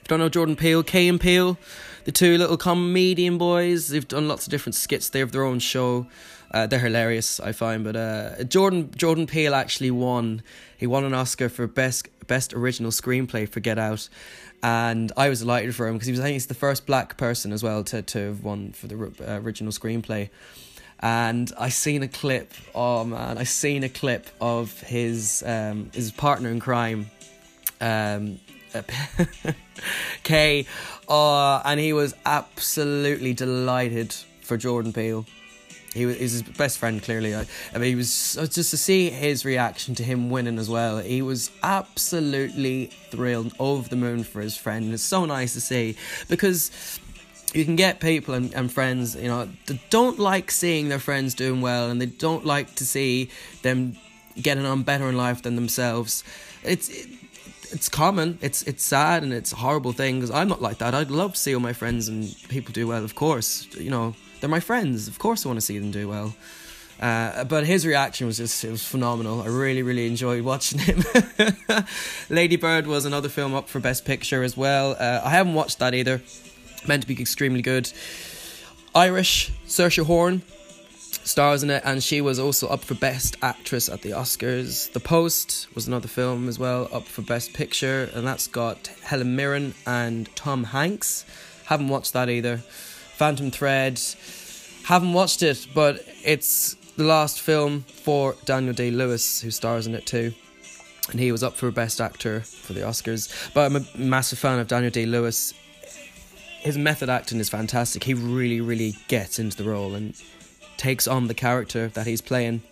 If 0.02 0.06
don't 0.06 0.18
know 0.18 0.28
Jordan 0.28 0.54
Peele, 0.54 0.82
Key 0.82 1.08
and 1.08 1.18
Peele, 1.18 1.56
the 2.04 2.12
two 2.12 2.36
little 2.36 2.58
comedian 2.58 3.38
boys. 3.38 3.88
They've 3.88 4.06
done 4.06 4.28
lots 4.28 4.46
of 4.46 4.50
different 4.50 4.74
skits. 4.74 5.08
They 5.08 5.20
have 5.20 5.32
their 5.32 5.44
own 5.44 5.60
show. 5.60 6.08
Uh, 6.50 6.66
they're 6.66 6.78
hilarious, 6.78 7.40
I 7.40 7.52
find. 7.52 7.84
But 7.84 7.96
uh, 7.96 8.44
Jordan 8.44 8.90
Jordan 8.94 9.26
Peele 9.26 9.54
actually 9.54 9.90
won. 9.90 10.42
He 10.76 10.86
won 10.86 11.04
an 11.04 11.14
Oscar 11.14 11.48
for 11.48 11.66
best 11.66 12.06
best 12.26 12.52
original 12.52 12.90
screenplay 12.90 13.48
for 13.48 13.60
Get 13.60 13.78
Out, 13.78 14.10
and 14.62 15.10
I 15.16 15.30
was 15.30 15.38
delighted 15.40 15.74
for 15.74 15.88
him 15.88 15.94
because 15.94 16.06
he 16.06 16.12
was 16.12 16.20
I 16.20 16.24
think 16.24 16.34
he's 16.34 16.48
the 16.48 16.54
first 16.54 16.84
black 16.84 17.16
person 17.16 17.50
as 17.50 17.62
well 17.62 17.82
to 17.84 18.02
to 18.02 18.18
have 18.18 18.44
won 18.44 18.72
for 18.72 18.88
the 18.88 18.96
uh, 19.26 19.40
original 19.40 19.72
screenplay. 19.72 20.28
And 21.00 21.50
I 21.58 21.70
seen 21.70 22.02
a 22.02 22.08
clip. 22.08 22.52
Oh 22.74 23.04
man, 23.04 23.38
I 23.38 23.44
seen 23.44 23.84
a 23.84 23.88
clip 23.88 24.26
of 24.40 24.78
his 24.82 25.42
um, 25.46 25.90
his 25.94 26.10
partner 26.10 26.50
in 26.50 26.60
crime, 26.60 27.10
um, 27.80 28.38
Kay, 30.22 30.66
uh, 31.08 31.62
and 31.64 31.80
he 31.80 31.92
was 31.92 32.14
absolutely 32.26 33.32
delighted 33.32 34.14
for 34.42 34.56
Jordan 34.56 34.92
Peele. 34.92 35.24
He 35.94 36.06
was, 36.06 36.18
his 36.18 36.42
best 36.42 36.78
friend, 36.78 37.02
clearly. 37.02 37.34
I, 37.34 37.46
I 37.74 37.78
mean, 37.78 37.90
he 37.90 37.94
was 37.96 38.38
just 38.52 38.70
to 38.70 38.76
see 38.76 39.10
his 39.10 39.44
reaction 39.44 39.96
to 39.96 40.04
him 40.04 40.30
winning 40.30 40.58
as 40.58 40.70
well. 40.70 40.98
He 40.98 41.20
was 41.20 41.50
absolutely 41.64 42.86
thrilled, 43.10 43.54
over 43.58 43.88
the 43.88 43.96
moon 43.96 44.22
for 44.22 44.40
his 44.40 44.56
friend. 44.56 44.92
It's 44.92 45.02
so 45.02 45.24
nice 45.24 45.54
to 45.54 45.60
see 45.60 45.96
because 46.28 46.70
you 47.54 47.64
can 47.64 47.76
get 47.76 48.00
people 48.00 48.34
and, 48.34 48.54
and 48.54 48.72
friends, 48.72 49.16
you 49.16 49.28
know, 49.28 49.48
that 49.66 49.90
don't 49.90 50.18
like 50.18 50.50
seeing 50.50 50.88
their 50.88 50.98
friends 50.98 51.34
doing 51.34 51.60
well 51.60 51.90
and 51.90 52.00
they 52.00 52.06
don't 52.06 52.44
like 52.44 52.74
to 52.76 52.86
see 52.86 53.30
them 53.62 53.96
getting 54.40 54.64
on 54.64 54.82
better 54.82 55.08
in 55.08 55.16
life 55.16 55.42
than 55.42 55.56
themselves. 55.56 56.24
It's. 56.62 56.88
It, 56.88 57.08
it's 57.72 57.88
common. 57.88 58.38
It's 58.40 58.62
it's 58.62 58.82
sad 58.82 59.22
and 59.22 59.32
it's 59.32 59.52
a 59.52 59.56
horrible 59.56 59.92
thing 59.92 60.16
because 60.16 60.30
I'm 60.30 60.48
not 60.48 60.60
like 60.60 60.78
that. 60.78 60.94
I'd 60.94 61.10
love 61.10 61.34
to 61.34 61.38
see 61.38 61.54
all 61.54 61.60
my 61.60 61.72
friends 61.72 62.08
and 62.08 62.34
people 62.48 62.72
do 62.72 62.86
well. 62.86 63.04
Of 63.04 63.14
course, 63.14 63.68
you 63.76 63.90
know 63.90 64.14
they're 64.40 64.50
my 64.50 64.60
friends. 64.60 65.08
Of 65.08 65.18
course, 65.18 65.44
I 65.44 65.48
want 65.48 65.58
to 65.58 65.64
see 65.64 65.78
them 65.78 65.90
do 65.90 66.08
well. 66.08 66.34
Uh, 67.00 67.44
but 67.44 67.64
his 67.64 67.86
reaction 67.86 68.26
was 68.26 68.36
just 68.36 68.64
it 68.64 68.70
was 68.70 68.84
phenomenal. 68.84 69.42
I 69.42 69.46
really 69.46 69.82
really 69.82 70.06
enjoyed 70.06 70.42
watching 70.42 70.80
him. 70.80 71.02
Lady 72.30 72.56
Bird 72.56 72.86
was 72.86 73.04
another 73.04 73.28
film 73.28 73.54
up 73.54 73.68
for 73.68 73.80
Best 73.80 74.04
Picture 74.04 74.42
as 74.42 74.56
well. 74.56 74.96
Uh, 74.98 75.20
I 75.24 75.30
haven't 75.30 75.54
watched 75.54 75.78
that 75.78 75.94
either. 75.94 76.20
Meant 76.86 77.02
to 77.02 77.08
be 77.08 77.20
extremely 77.20 77.62
good. 77.62 77.92
Irish 78.94 79.52
Saoirse 79.66 80.04
Horn 80.04 80.42
stars 81.24 81.62
in 81.62 81.70
it, 81.70 81.82
and 81.84 82.02
she 82.02 82.20
was 82.20 82.38
also 82.38 82.68
up 82.68 82.82
for 82.82 82.94
Best 82.94 83.36
Actress 83.42 83.88
at 83.88 84.02
the 84.02 84.10
Oscars. 84.10 84.90
The 84.92 85.00
Post 85.00 85.68
was 85.74 85.86
another 85.86 86.08
film 86.08 86.48
as 86.48 86.58
well 86.58 86.88
up 86.92 87.04
for 87.04 87.22
Best 87.22 87.52
Picture, 87.52 88.10
and 88.14 88.26
that's 88.26 88.46
got 88.46 88.88
Helen 89.02 89.36
Mirren 89.36 89.74
and 89.86 90.34
Tom 90.34 90.64
Hanks. 90.64 91.24
Haven't 91.66 91.88
watched 91.88 92.12
that 92.14 92.28
either. 92.28 92.56
Phantom 92.56 93.50
Thread, 93.50 94.00
haven't 94.84 95.12
watched 95.12 95.42
it, 95.42 95.66
but 95.74 96.04
it's 96.24 96.74
the 96.96 97.04
last 97.04 97.40
film 97.40 97.82
for 97.82 98.34
Daniel 98.44 98.74
Day 98.74 98.90
Lewis, 98.90 99.40
who 99.40 99.50
stars 99.50 99.86
in 99.86 99.94
it 99.94 100.06
too. 100.06 100.32
And 101.10 101.20
he 101.20 101.30
was 101.32 101.42
up 101.42 101.54
for 101.54 101.70
Best 101.70 102.00
Actor 102.00 102.40
for 102.40 102.72
the 102.72 102.80
Oscars. 102.80 103.52
But 103.52 103.66
I'm 103.66 103.76
a 103.76 103.86
massive 103.96 104.38
fan 104.38 104.58
of 104.58 104.68
Daniel 104.68 104.90
Day 104.90 105.06
Lewis. 105.06 105.54
His 106.60 106.76
method 106.76 107.08
acting 107.08 107.38
is 107.40 107.48
fantastic. 107.48 108.04
He 108.04 108.14
really, 108.14 108.60
really 108.60 108.96
gets 109.08 109.38
into 109.38 109.56
the 109.56 109.64
role 109.64 109.94
and 109.94 110.14
takes 110.76 111.08
on 111.08 111.26
the 111.26 111.34
character 111.34 111.88
that 111.88 112.06
he's 112.06 112.20
playing. 112.20 112.62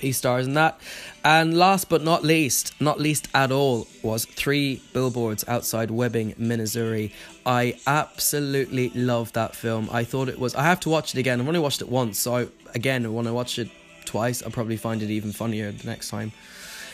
He 0.00 0.12
stars 0.12 0.46
in 0.46 0.54
that. 0.54 0.80
And 1.24 1.56
last 1.56 1.88
but 1.88 2.02
not 2.02 2.24
least, 2.24 2.80
not 2.80 2.98
least 2.98 3.28
at 3.34 3.52
all, 3.52 3.86
was 4.02 4.24
Three 4.24 4.82
Billboards 4.92 5.44
Outside 5.46 5.90
Ebbing, 5.90 6.34
Missouri. 6.38 7.12
I 7.46 7.78
absolutely 7.86 8.90
love 8.90 9.32
that 9.34 9.54
film. 9.54 9.88
I 9.92 10.04
thought 10.04 10.28
it 10.28 10.38
was. 10.38 10.54
I 10.54 10.64
have 10.64 10.80
to 10.80 10.88
watch 10.88 11.14
it 11.14 11.20
again. 11.20 11.40
I've 11.40 11.46
only 11.46 11.60
watched 11.60 11.82
it 11.82 11.88
once, 11.88 12.18
so 12.18 12.36
I, 12.36 12.46
again, 12.74 13.12
when 13.12 13.26
I 13.26 13.30
watch 13.30 13.58
it 13.58 13.68
twice, 14.06 14.42
I'll 14.42 14.50
probably 14.50 14.76
find 14.76 15.02
it 15.02 15.10
even 15.10 15.32
funnier 15.32 15.70
the 15.70 15.86
next 15.86 16.08
time. 16.08 16.32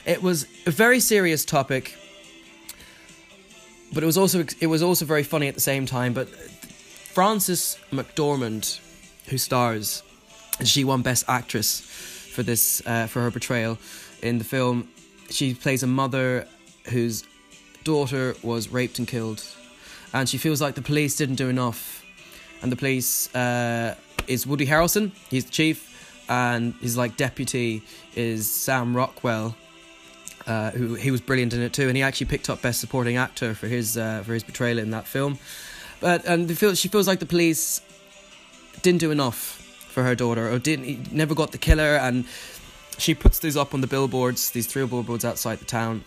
It 0.05 0.23
was 0.23 0.47
a 0.67 0.71
very 0.71 1.01
serious 1.01 1.45
topic, 1.45 1.97
but 3.97 4.03
it 4.03 4.07
was 4.07 4.19
also 4.19 4.45
it 4.61 4.67
was 4.67 4.83
also 4.83 5.07
very 5.07 5.23
funny 5.23 5.49
at 5.49 5.55
the 5.55 5.61
same 5.73 5.87
time. 5.87 6.13
But 6.13 6.29
Frances 6.29 7.79
McDormand, 7.91 8.79
who 9.29 9.39
stars, 9.39 10.03
and 10.59 10.69
she 10.69 10.85
won 10.85 11.01
Best 11.01 11.25
Actress 11.29 11.81
for 11.81 12.43
this 12.43 12.83
uh, 12.87 13.07
for 13.07 13.23
her 13.23 13.31
portrayal 13.31 13.79
in 14.23 14.37
the 14.37 14.45
film. 14.45 14.91
She 15.31 15.55
plays 15.55 15.83
a 15.83 15.87
mother 15.87 16.47
whose 16.91 17.25
daughter 17.85 18.37
was 18.43 18.69
raped 18.69 18.99
and 18.99 19.09
killed, 19.09 19.43
and 20.13 20.29
she 20.29 20.37
feels 20.37 20.61
like 20.61 20.75
the 20.75 20.83
police 20.83 21.17
didn't 21.17 21.37
do 21.37 21.49
enough. 21.49 22.05
And 22.61 22.71
the 22.71 22.77
police 22.77 23.35
uh, 23.35 23.95
is 24.27 24.47
Woody 24.47 24.67
Harrelson. 24.67 25.13
He's 25.31 25.47
the 25.47 25.53
chief, 25.53 26.29
and 26.29 26.75
his 26.83 26.99
like 26.99 27.17
deputy 27.17 27.83
is 28.15 28.53
Sam 28.53 28.95
Rockwell. 28.95 29.57
Uh, 30.47 30.71
who 30.71 30.95
he 30.95 31.11
was 31.11 31.21
brilliant 31.21 31.53
in 31.53 31.61
it 31.61 31.73
too, 31.73 31.89
and 31.89 31.97
he 31.97 32.05
actually 32.05 32.27
picked 32.27 32.49
up 32.49 32.63
best 32.63 32.79
supporting 32.79 33.17
actor 33.17 33.53
for 33.53 33.67
his 33.67 33.97
uh, 33.97 34.23
for 34.25 34.33
his 34.33 34.45
portrayal 34.45 34.79
in 34.79 34.91
that 34.91 35.05
film. 35.05 35.41
But 35.99 36.25
and 36.25 36.57
feel, 36.57 36.75
she 36.77 36.87
feels 36.87 37.09
like 37.09 37.19
the 37.19 37.27
police 37.27 37.81
didn't 38.81 39.01
do 39.01 39.11
enough 39.11 39.39
for 39.91 40.05
her 40.05 40.15
daughter, 40.15 40.49
or 40.49 40.61
didn't 40.61 41.13
never 41.13 41.35
got 41.35 41.51
the 41.51 41.59
killer, 41.59 41.97
and 41.97 42.27
she 42.97 43.13
puts 43.13 43.41
these 43.41 43.57
up 43.57 43.75
on 43.75 43.81
the 43.81 43.89
billboards, 43.89 44.51
these 44.53 44.69
three 44.69 44.87
billboards 44.87 45.25
outside 45.25 45.59
the 45.59 45.65
town, 45.65 46.05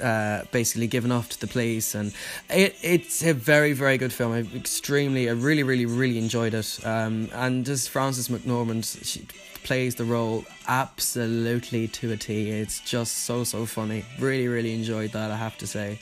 uh, 0.00 0.44
basically 0.52 0.86
given 0.86 1.12
off 1.12 1.28
to 1.30 1.40
the 1.40 1.46
police, 1.46 1.94
and 1.94 2.12
it 2.50 2.76
it's 2.82 3.22
a 3.22 3.32
very 3.32 3.72
very 3.72 3.98
good 3.98 4.12
film. 4.12 4.32
I 4.32 4.40
extremely, 4.56 5.28
I 5.28 5.32
really 5.32 5.62
really 5.62 5.86
really 5.86 6.18
enjoyed 6.18 6.54
it. 6.54 6.78
Um, 6.84 7.28
and 7.32 7.64
just 7.64 7.90
Frances 7.90 8.28
McDormand, 8.28 9.04
she 9.04 9.26
plays 9.64 9.96
the 9.96 10.04
role 10.04 10.44
absolutely 10.68 11.88
to 11.88 12.12
a 12.12 12.16
T. 12.16 12.50
It's 12.50 12.80
just 12.80 13.24
so 13.24 13.44
so 13.44 13.66
funny. 13.66 14.04
Really 14.18 14.48
really 14.48 14.74
enjoyed 14.74 15.12
that. 15.12 15.30
I 15.30 15.36
have 15.36 15.58
to 15.58 15.66
say. 15.66 15.98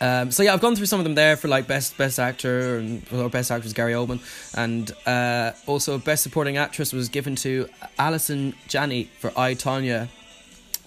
Um, 0.00 0.30
so 0.30 0.42
yeah, 0.42 0.54
I've 0.54 0.60
gone 0.60 0.76
through 0.76 0.86
some 0.86 1.00
of 1.00 1.04
them 1.04 1.14
there 1.14 1.36
for 1.36 1.48
like 1.48 1.66
best 1.66 1.96
best 1.98 2.18
actor 2.18 2.78
and 2.78 3.02
or 3.12 3.28
best 3.28 3.50
actress 3.50 3.72
Gary 3.72 3.92
Oldman, 3.92 4.20
and 4.56 4.92
uh, 5.06 5.52
also 5.66 5.98
best 5.98 6.22
supporting 6.22 6.56
actress 6.56 6.92
was 6.92 7.08
given 7.08 7.34
to 7.36 7.68
Allison 7.98 8.54
Janney 8.68 9.10
for 9.18 9.32
I 9.36 9.54
Tonya. 9.54 10.08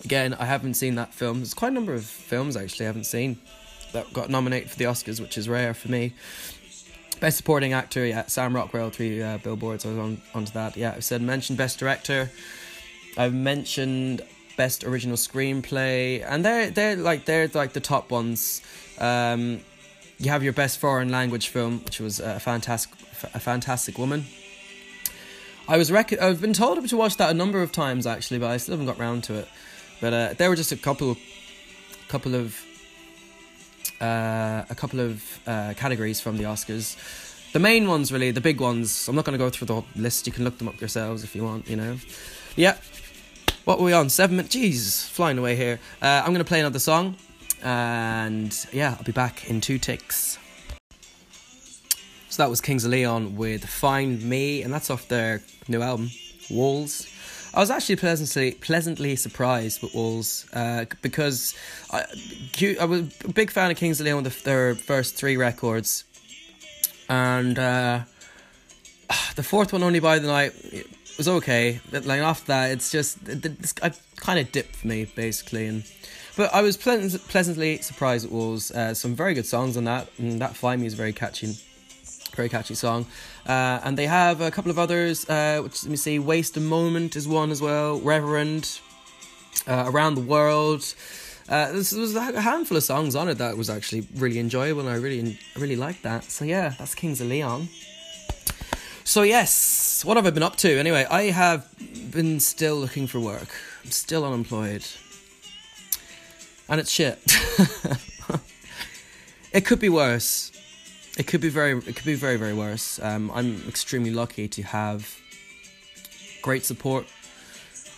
Again, 0.04 0.34
I 0.34 0.46
haven't 0.46 0.74
seen 0.76 0.96
that 0.96 1.14
film. 1.14 1.38
There's 1.38 1.54
quite 1.54 1.72
a 1.72 1.76
number 1.76 1.94
of 1.94 2.06
films 2.06 2.58
actually 2.58 2.86
I 2.86 2.88
haven't 2.88 3.06
seen 3.06 3.38
that 3.94 4.12
got 4.14 4.30
nominated 4.30 4.70
for 4.70 4.78
the 4.78 4.86
Oscars, 4.86 5.20
which 5.20 5.38
is 5.38 5.48
rare 5.48 5.74
for 5.74 5.90
me. 5.90 6.14
Best 7.20 7.38
supporting 7.38 7.74
actor, 7.74 8.06
yeah, 8.06 8.26
Sam 8.26 8.56
Rockwell, 8.56 8.90
three 8.90 9.22
uh, 9.22 9.38
billboards. 9.38 9.86
I 9.86 9.90
was 9.90 9.98
on 9.98 10.22
onto 10.34 10.52
that. 10.54 10.76
Yeah, 10.76 10.94
I've 10.96 11.04
said 11.04 11.22
mentioned 11.22 11.58
best 11.58 11.78
director. 11.78 12.32
I've 13.18 13.34
mentioned 13.34 14.22
best 14.58 14.84
original 14.84 15.18
screenplay, 15.18 16.26
and 16.28 16.44
they're 16.44 16.72
they're 16.72 16.96
like 16.96 17.26
they're 17.26 17.48
like 17.54 17.74
the 17.74 17.80
top 17.80 18.10
ones. 18.10 18.62
Um, 18.98 19.62
you 20.18 20.32
have 20.32 20.44
your 20.44 20.54
best 20.54 20.80
foreign 20.80 21.10
language 21.10 21.50
film, 21.50 21.82
which 21.84 22.00
was 22.00 22.20
a 22.20 22.40
fantastic 22.40 22.92
a 23.36 23.40
fantastic 23.40 24.00
woman. 24.00 24.26
I 25.68 25.78
was 25.78 25.92
rec- 25.92 26.20
I've 26.20 26.42
been 26.42 26.54
told 26.54 26.88
to 26.88 26.98
watch 26.98 27.18
that 27.18 27.30
a 27.30 27.34
number 27.34 27.62
of 27.62 27.72
times 27.72 28.08
actually, 28.08 28.40
but 28.40 28.50
I 28.50 28.58
still 28.58 28.74
haven't 28.74 28.88
got 28.88 28.98
round 28.98 29.24
to 29.26 29.36
it. 29.36 29.48
But 30.02 30.14
uh, 30.14 30.34
there 30.34 30.50
were 30.50 30.56
just 30.56 30.72
a 30.72 30.76
couple, 30.76 31.16
couple 32.10 32.36
of, 32.36 32.60
uh, 34.02 34.64
a 34.70 34.76
couple 34.76 35.00
of 35.00 35.40
uh, 35.48 35.74
categories 35.78 36.20
from 36.20 36.38
the 36.38 36.44
Oscars. 36.44 36.98
the 37.54 37.60
main 37.60 37.88
ones, 37.88 38.12
really, 38.12 38.32
the 38.32 38.42
big 38.42 38.60
ones. 38.60 39.08
I'm 39.08 39.16
not 39.16 39.26
going 39.26 39.38
to 39.38 39.44
go 39.44 39.50
through 39.52 39.68
the 39.68 39.74
whole 39.76 39.86
list. 39.96 40.26
You 40.26 40.34
can 40.34 40.44
look 40.44 40.58
them 40.58 40.68
up 40.68 40.82
yourselves 40.82 41.24
if 41.24 41.36
you 41.36 41.44
want, 41.44 41.70
you 41.70 41.76
know. 41.76 41.98
Yeah. 42.56 42.78
What 43.64 43.78
were 43.78 43.86
we 43.86 43.94
on? 43.94 44.10
Seven 44.10 44.38
minutes. 44.38 44.56
Jeez, 44.56 45.08
flying 45.08 45.38
away 45.38 45.56
here. 45.56 45.80
Uh, 46.02 46.24
I'm 46.26 46.34
going 46.34 46.40
to 46.40 46.46
play 46.46 46.60
another 46.60 46.80
song. 46.80 47.16
And 47.64 48.56
yeah, 48.74 48.96
I'll 48.98 49.04
be 49.04 49.12
back 49.12 49.48
in 49.50 49.62
two 49.62 49.78
ticks. 49.78 50.40
So 52.30 52.42
that 52.42 52.50
was 52.50 52.60
Kings 52.60 52.86
of 52.86 52.92
Leon 52.92 53.36
with 53.36 53.66
Find 53.66 54.24
Me, 54.24 54.64
and 54.64 54.74
that's 54.74 54.90
off 54.90 55.08
their 55.10 55.44
new 55.68 55.82
album, 55.82 56.10
Walls. 56.50 57.06
I 57.54 57.60
was 57.60 57.70
actually 57.70 57.98
pleasantly 57.98 58.52
pleasantly 58.54 59.16
surprised 59.18 59.82
with 59.82 59.94
Walls 59.94 60.46
uh, 60.54 60.86
because 61.02 61.54
I, 61.92 62.06
I 62.80 62.86
was 62.86 63.02
a 63.26 63.30
big 63.30 63.52
fan 63.52 63.72
of 63.72 63.78
Kings 63.78 64.00
of 64.00 64.06
Leon 64.06 64.24
with 64.24 64.44
their 64.44 64.76
first 64.76 65.16
three 65.16 65.36
records, 65.36 66.06
and 67.10 67.60
uh, 67.60 68.02
the 69.36 69.44
fourth 69.44 69.74
one, 69.74 69.84
Only 69.84 70.00
by 70.00 70.20
the 70.20 70.28
Night, 70.28 70.54
was 71.18 71.28
okay. 71.28 71.82
But 71.92 72.06
like 72.06 72.22
after 72.22 72.46
that, 72.48 72.72
it's 72.72 72.90
just 72.90 73.18
it's, 73.28 73.74
I 73.84 73.92
kind 74.16 74.40
of 74.40 74.52
dipped 74.54 74.78
for 74.78 74.88
me 74.88 75.06
basically, 75.14 75.68
and 75.68 75.84
but 76.38 76.54
I 76.54 76.62
was 76.62 76.78
pleasant, 76.78 77.22
pleasantly 77.28 77.80
surprised 77.80 78.26
with 78.26 78.34
Walls. 78.34 78.72
Uh, 78.72 78.94
some 78.94 79.14
very 79.14 79.34
good 79.34 79.46
songs 79.46 79.76
on 79.76 79.84
that, 79.84 80.08
and 80.18 80.40
that 80.42 80.56
Find 80.56 80.80
Me 80.80 80.88
is 80.88 80.94
very 80.94 81.12
catchy 81.12 81.58
very 82.36 82.50
catchy 82.50 82.76
song. 82.76 83.06
Uh, 83.46 83.80
and 83.84 83.98
they 83.98 84.08
have 84.08 84.42
a 84.42 84.52
couple 84.52 84.72
of 84.72 84.80
others, 84.80 85.30
uh, 85.30 85.62
which 85.64 85.84
let 85.84 85.90
me 85.90 85.98
see, 85.98 86.20
Waste 86.20 86.58
a 86.58 86.62
Moment 86.62 87.16
is 87.16 87.28
one 87.28 87.52
as 87.52 87.62
well, 87.62 88.00
Reverend, 88.00 88.80
uh, 89.68 89.86
Around 89.88 90.16
the 90.16 90.22
World. 90.22 90.94
Uh, 91.50 91.72
this 91.74 91.92
was 91.92 92.16
a 92.16 92.42
handful 92.42 92.78
of 92.78 92.84
songs 92.84 93.16
on 93.16 93.28
it 93.28 93.38
that 93.38 93.58
was 93.58 93.70
actually 93.70 94.08
really 94.16 94.40
enjoyable, 94.40 94.82
and 94.82 94.90
I 94.90 94.96
really, 94.96 95.38
really 95.58 95.76
liked 95.76 96.04
that. 96.04 96.24
So 96.24 96.46
yeah, 96.46 96.74
that's 96.78 96.96
Kings 96.96 97.20
of 97.20 97.28
Leon. 97.28 97.68
So 99.04 99.24
yes, 99.24 100.06
what 100.06 100.16
have 100.16 100.26
I 100.26 100.30
been 100.30 100.44
up 100.44 100.56
to? 100.58 100.80
Anyway, 100.80 101.06
I 101.10 101.24
have 101.24 101.68
been 102.12 102.40
still 102.40 102.78
looking 102.78 103.08
for 103.08 103.20
work. 103.20 103.50
I'm 103.84 103.92
still 103.92 104.24
unemployed, 104.24 104.86
and 106.70 106.80
it's 106.80 106.92
shit. 106.92 107.20
it 109.52 109.66
could 109.66 109.80
be 109.80 109.90
worse. 109.90 110.52
It 111.18 111.28
could 111.28 111.42
be 111.42 111.50
very, 111.50 111.78
it 111.78 111.96
could 111.96 112.06
be 112.06 112.16
very, 112.16 112.38
very 112.38 112.54
worse. 112.54 113.00
Um, 113.02 113.32
I'm 113.34 113.68
extremely 113.68 114.12
lucky 114.12 114.48
to 114.48 114.62
have 114.64 115.20
great 116.42 116.64
support 116.66 117.06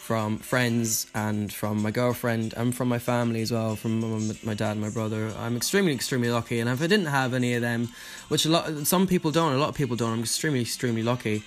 from 0.04 0.38
friends 0.38 1.08
and 1.16 1.54
from 1.54 1.82
my 1.82 1.90
girlfriend 1.90 2.54
and 2.58 2.76
from 2.76 2.90
my 2.90 3.00
family 3.00 3.42
as 3.42 3.52
well, 3.52 3.76
from 3.76 4.28
my 4.44 4.54
dad 4.54 4.72
and 4.72 4.82
my 4.82 4.90
brother. 4.90 5.32
I'm 5.38 5.56
extremely, 5.56 5.94
extremely 5.94 6.30
lucky. 6.30 6.60
And 6.60 6.70
if 6.70 6.82
I 6.82 6.88
didn't 6.88 7.06
have 7.06 7.34
any 7.34 7.54
of 7.54 7.62
them, 7.62 7.90
which 8.28 8.46
a 8.46 8.50
lot, 8.50 8.86
some 8.86 9.08
people 9.08 9.32
don't, 9.32 9.54
a 9.54 9.58
lot 9.58 9.70
of 9.70 9.76
people 9.76 9.96
don't, 9.96 10.12
I'm 10.12 10.20
extremely, 10.20 10.62
extremely 10.62 11.04
lucky. 11.04 11.44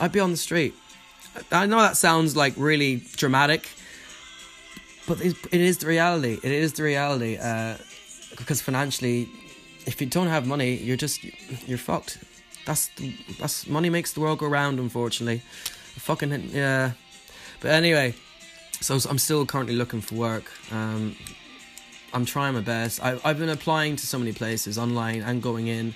I'd 0.00 0.12
be 0.12 0.20
on 0.20 0.30
the 0.30 0.38
street. 0.38 0.74
I 1.52 1.66
know 1.66 1.78
that 1.80 1.96
sounds 1.96 2.36
like 2.36 2.54
really 2.56 3.02
dramatic, 3.16 3.68
but 5.06 5.20
it 5.20 5.36
is 5.52 5.78
the 5.78 5.86
reality. 5.86 6.38
It 6.42 6.52
is 6.52 6.72
the 6.72 6.84
reality. 6.84 7.36
Uh, 7.36 7.76
because 8.38 8.62
financially, 8.62 9.28
if 9.86 10.00
you 10.00 10.06
don't 10.06 10.28
have 10.28 10.46
money, 10.46 10.76
you're 10.76 10.96
just 10.96 11.24
you're 11.66 11.78
fucked. 11.78 12.18
That's 12.66 12.90
that's 13.38 13.66
money 13.66 13.90
makes 13.90 14.12
the 14.12 14.20
world 14.20 14.38
go 14.38 14.46
round. 14.46 14.78
Unfortunately, 14.78 15.42
fucking 15.96 16.50
yeah. 16.52 16.92
But 17.60 17.72
anyway, 17.72 18.14
so 18.80 18.98
I'm 19.08 19.18
still 19.18 19.44
currently 19.46 19.76
looking 19.76 20.00
for 20.00 20.14
work. 20.14 20.44
Um, 20.72 21.16
I'm 22.12 22.24
trying 22.24 22.54
my 22.54 22.60
best. 22.60 23.02
I, 23.02 23.18
I've 23.24 23.38
been 23.38 23.48
applying 23.48 23.96
to 23.96 24.06
so 24.06 24.18
many 24.18 24.32
places 24.32 24.78
online 24.78 25.22
and 25.22 25.42
going 25.42 25.68
in. 25.68 25.94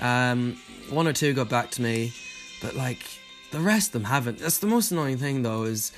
Um, 0.00 0.58
one 0.90 1.06
or 1.08 1.12
two 1.12 1.32
got 1.32 1.48
back 1.48 1.70
to 1.72 1.82
me, 1.82 2.12
but 2.60 2.74
like 2.74 3.04
the 3.50 3.60
rest 3.60 3.88
of 3.88 3.92
them 3.94 4.04
haven't. 4.04 4.38
That's 4.38 4.58
the 4.58 4.66
most 4.66 4.90
annoying 4.90 5.18
thing 5.18 5.42
though 5.42 5.64
is 5.64 5.92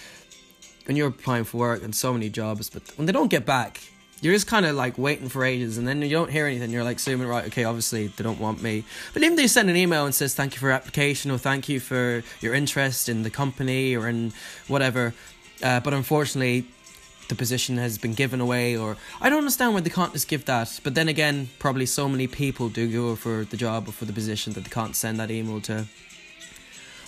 when 0.87 0.97
you're 0.97 1.09
applying 1.09 1.45
for 1.45 1.59
work 1.59 1.83
and 1.83 1.95
so 1.95 2.13
many 2.13 2.31
jobs, 2.31 2.71
but 2.71 2.83
when 2.97 3.07
they 3.07 3.13
don't 3.13 3.31
get 3.31 3.45
back, 3.45 3.81
you're 4.27 4.35
just 4.35 4.49
kind 4.49 4.67
of 4.67 4.75
like 4.75 4.99
waiting 4.99 5.29
for 5.29 5.45
ages 5.45 5.79
and 5.79 5.87
then 5.87 6.03
you 6.03 6.11
don't 6.11 6.31
hear 6.31 6.47
anything. 6.47 6.71
You're 6.71 6.83
like 6.83 6.97
assuming 6.97 7.29
right 7.29 7.45
okay 7.47 7.63
obviously 7.63 8.09
they 8.09 8.25
don't 8.25 8.41
want 8.41 8.61
me. 8.61 8.83
But 9.15 9.23
even 9.23 9.37
they 9.37 9.47
send 9.47 9.71
an 9.71 9.77
email 9.77 10.05
and 10.05 10.15
says 10.15 10.35
thank 10.35 10.55
you 10.55 10.59
for 10.59 10.67
your 10.67 10.75
application 10.75 11.31
or 11.31 11.39
thank 11.39 11.69
you 11.69 11.79
for 11.79 12.25
your 12.41 12.53
interest 12.53 13.09
in 13.09 13.23
the 13.23 13.31
company 13.31 13.95
or 13.95 14.09
in 14.09 14.33
whatever 14.67 15.15
uh, 15.63 15.79
but 15.81 15.95
unfortunately 15.95 16.67
the 17.29 17.37
position 17.37 17.77
has 17.77 17.99
been 17.99 18.15
given 18.15 18.41
away 18.41 18.77
or 18.77 18.97
i 19.21 19.29
don't 19.29 19.39
understand 19.39 19.75
why 19.75 19.81
they 19.81 19.91
can't 19.91 20.13
just 20.13 20.29
give 20.29 20.45
that. 20.47 20.81
But 20.83 20.97
then 20.97 21.09
again 21.09 21.49
probably 21.61 21.87
so 21.87 22.09
many 22.09 22.27
people 22.27 22.69
do 22.69 22.91
go 22.93 23.15
for 23.15 23.45
the 23.45 23.57
job 23.57 23.89
or 23.89 23.93
for 23.93 24.07
the 24.07 24.13
position 24.13 24.55
that 24.55 24.65
they 24.65 24.71
can't 24.71 24.97
send 24.97 25.21
that 25.21 25.31
email 25.31 25.61
to. 25.63 25.87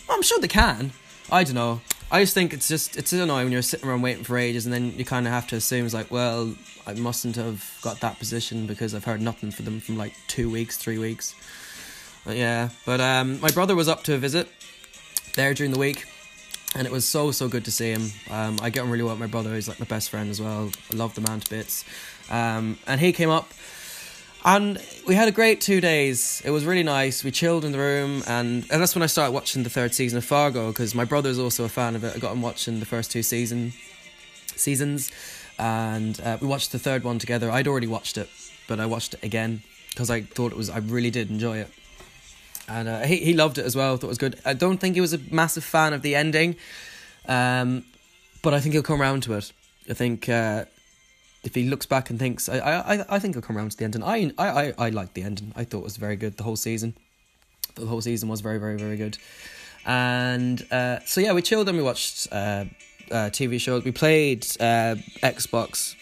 Well, 0.07 0.17
i'm 0.17 0.23
sure 0.23 0.39
they 0.39 0.49
can 0.49 0.93
i 1.31 1.45
don't 1.45 1.55
know 1.55 1.81
I 2.11 2.23
just 2.23 2.33
think 2.33 2.55
it's 2.55 2.69
just 2.69 2.97
it's 2.97 3.13
annoying 3.13 3.45
when 3.45 3.53
you're 3.53 3.61
sitting 3.61 3.87
around 3.89 4.01
waiting 4.01 4.25
for 4.25 4.39
ages, 4.39 4.65
and 4.65 4.73
then 4.73 4.95
you 4.97 5.05
kind 5.05 5.27
of 5.27 5.33
have 5.33 5.47
to 5.49 5.57
assume 5.57 5.85
it's 5.85 5.95
like, 5.95 6.11
well, 6.11 6.55
I 6.87 6.95
mustn't 6.95 7.37
have 7.37 7.79
got 7.83 8.01
that 8.01 8.19
position 8.19 8.67
because 8.67 8.95
I've 8.95 9.05
heard 9.05 9.21
nothing 9.21 9.51
for 9.51 9.61
them 9.61 9.79
from 9.81 9.99
like 9.99 10.15
two 10.27 10.51
weeks, 10.51 10.79
three 10.79 10.99
weeks. 10.99 11.35
But 12.25 12.37
yeah, 12.37 12.71
but 12.87 13.01
um, 13.01 13.41
my 13.41 13.51
brother 13.51 13.77
was 13.77 13.89
up 13.89 14.05
to 14.05 14.15
a 14.15 14.19
visit 14.19 14.49
there 15.35 15.53
during 15.53 15.71
the 15.71 15.79
week, 15.79 16.07
and 16.75 16.87
it 16.87 16.93
was 16.93 17.07
so 17.07 17.31
so 17.31 17.47
good 17.47 17.67
to 17.67 17.71
see 17.71 17.91
him. 17.91 18.11
Um, 18.31 18.59
I 18.63 18.71
get 18.71 18.85
on 18.85 18.91
really 18.91 19.05
well 19.05 19.13
with 19.13 19.21
my 19.21 19.27
brother; 19.27 19.55
he's 19.55 19.69
like 19.69 19.79
my 19.79 19.87
best 19.87 20.09
friend 20.09 20.31
as 20.31 20.41
well. 20.41 20.71
I 20.91 20.97
love 20.97 21.15
the 21.15 21.21
man 21.21 21.41
to 21.41 21.51
bits. 21.51 21.85
Um, 22.31 22.79
and 22.87 23.03
he 23.03 23.13
came 23.13 23.29
up 23.29 23.53
and 24.49 24.83
we 25.07 25.15
had 25.15 25.29
a 25.29 25.31
great 25.31 25.61
two 25.61 25.79
days. 25.79 26.41
It 26.43 26.51
was 26.51 26.65
really 26.65 26.83
nice. 26.83 27.23
We 27.23 27.31
chilled 27.31 27.67
in 27.67 27.73
the 27.73 27.79
room, 27.79 28.23
and, 28.27 28.65
and 28.71 28.81
that's 28.81 28.95
when 28.95 29.03
I 29.03 29.07
started 29.07 29.33
watching 29.33 29.63
the 29.63 29.69
third 29.69 29.93
season 29.95 30.17
of 30.17 30.25
Fargo 30.25 30.69
because 30.69 30.95
my 30.95 31.05
brother 31.05 31.29
is 31.29 31.39
also 31.39 31.65
a 31.65 31.69
fan 31.69 31.95
of 31.95 32.03
it. 32.03 32.17
I 32.17 32.19
got 32.19 32.33
him 32.33 32.41
watching 32.41 32.81
the 32.81 32.87
first 32.87 33.13
two 33.13 33.23
season 33.23 33.75
seasons, 34.57 35.13
and 35.59 36.19
uh, 36.23 36.39
we 36.41 36.47
watched 36.47 36.73
the 36.73 36.79
third 36.79 37.05
one 37.05 37.19
together. 37.19 37.51
I'd 37.51 37.69
already 37.69 37.89
watched 37.89 38.17
it, 38.17 38.31
but 38.67 38.81
I 38.81 38.87
watched 38.87 39.13
it 39.13 39.23
again 39.23 39.63
because 39.91 40.09
I 40.09 40.23
thought 40.23 40.53
it 40.53 40.57
was. 40.57 40.71
I 40.71 40.79
really 40.79 41.11
did 41.11 41.29
enjoy 41.29 41.59
it, 41.59 41.71
and 42.67 42.89
uh, 42.89 43.01
he 43.03 43.17
he 43.17 43.35
loved 43.35 43.59
it 43.59 43.67
as 43.67 43.77
well. 43.77 43.99
Thought 43.99 44.07
it 44.07 44.09
was 44.09 44.19
good. 44.19 44.41
I 44.47 44.55
don't 44.55 44.79
think 44.79 44.95
he 44.95 45.03
was 45.03 45.13
a 45.13 45.21
massive 45.31 45.65
fan 45.65 45.93
of 45.93 46.01
the 46.01 46.15
ending, 46.15 46.57
um, 47.27 47.85
but 48.41 48.55
I 48.55 48.61
think 48.61 48.73
he'll 48.73 48.83
come 48.83 49.03
around 49.03 49.25
to 49.25 49.35
it. 49.35 49.53
I 49.91 49.93
think. 49.93 50.27
Uh, 50.27 50.65
if 51.49 51.55
he 51.55 51.65
looks 51.65 51.87
back 51.87 52.11
and 52.11 52.19
thinks, 52.19 52.47
I, 52.47 52.59
I, 52.59 53.17
I 53.17 53.19
think 53.19 53.35
he'll 53.35 53.43
come 53.43 53.57
around 53.57 53.71
to 53.71 53.77
the 53.79 53.85
ending. 53.85 54.03
I, 54.03 54.33
I, 54.37 54.49
I, 54.49 54.75
I 54.79 54.89
liked 54.91 55.15
the 55.15 55.23
ending. 55.23 55.53
I 55.57 55.65
thought 55.65 55.79
it 55.79 55.85
was 55.85 55.97
very 55.97 56.15
good. 56.15 56.37
The 56.37 56.43
whole 56.43 56.57
season, 56.57 56.95
the 57.75 57.87
whole 57.87 58.03
season 58.03 58.29
was 58.29 58.43
very, 58.43 58.59
very, 58.59 58.77
very 58.77 58.99
good. 58.99 59.17
And 59.87 60.67
uh, 60.71 60.99
so 61.07 61.23
yeah, 61.23 61.33
we 61.33 61.41
chilled 61.41 61.67
and 61.71 61.79
we 61.79 61.83
watched 61.83 62.29
uh, 62.31 62.67
uh, 63.11 63.31
TV 63.31 63.59
shows. 63.59 63.83
We 63.83 63.93
played 63.93 64.45
uh, 64.61 64.97
Xbox. 65.23 65.97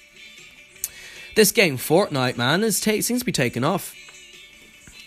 This 1.37 1.52
game, 1.52 1.78
Fortnite, 1.78 2.37
man, 2.37 2.64
is 2.64 2.80
ta- 2.80 3.00
seems 3.00 3.20
to 3.20 3.24
be 3.24 3.30
taking 3.30 3.62
off. 3.62 3.94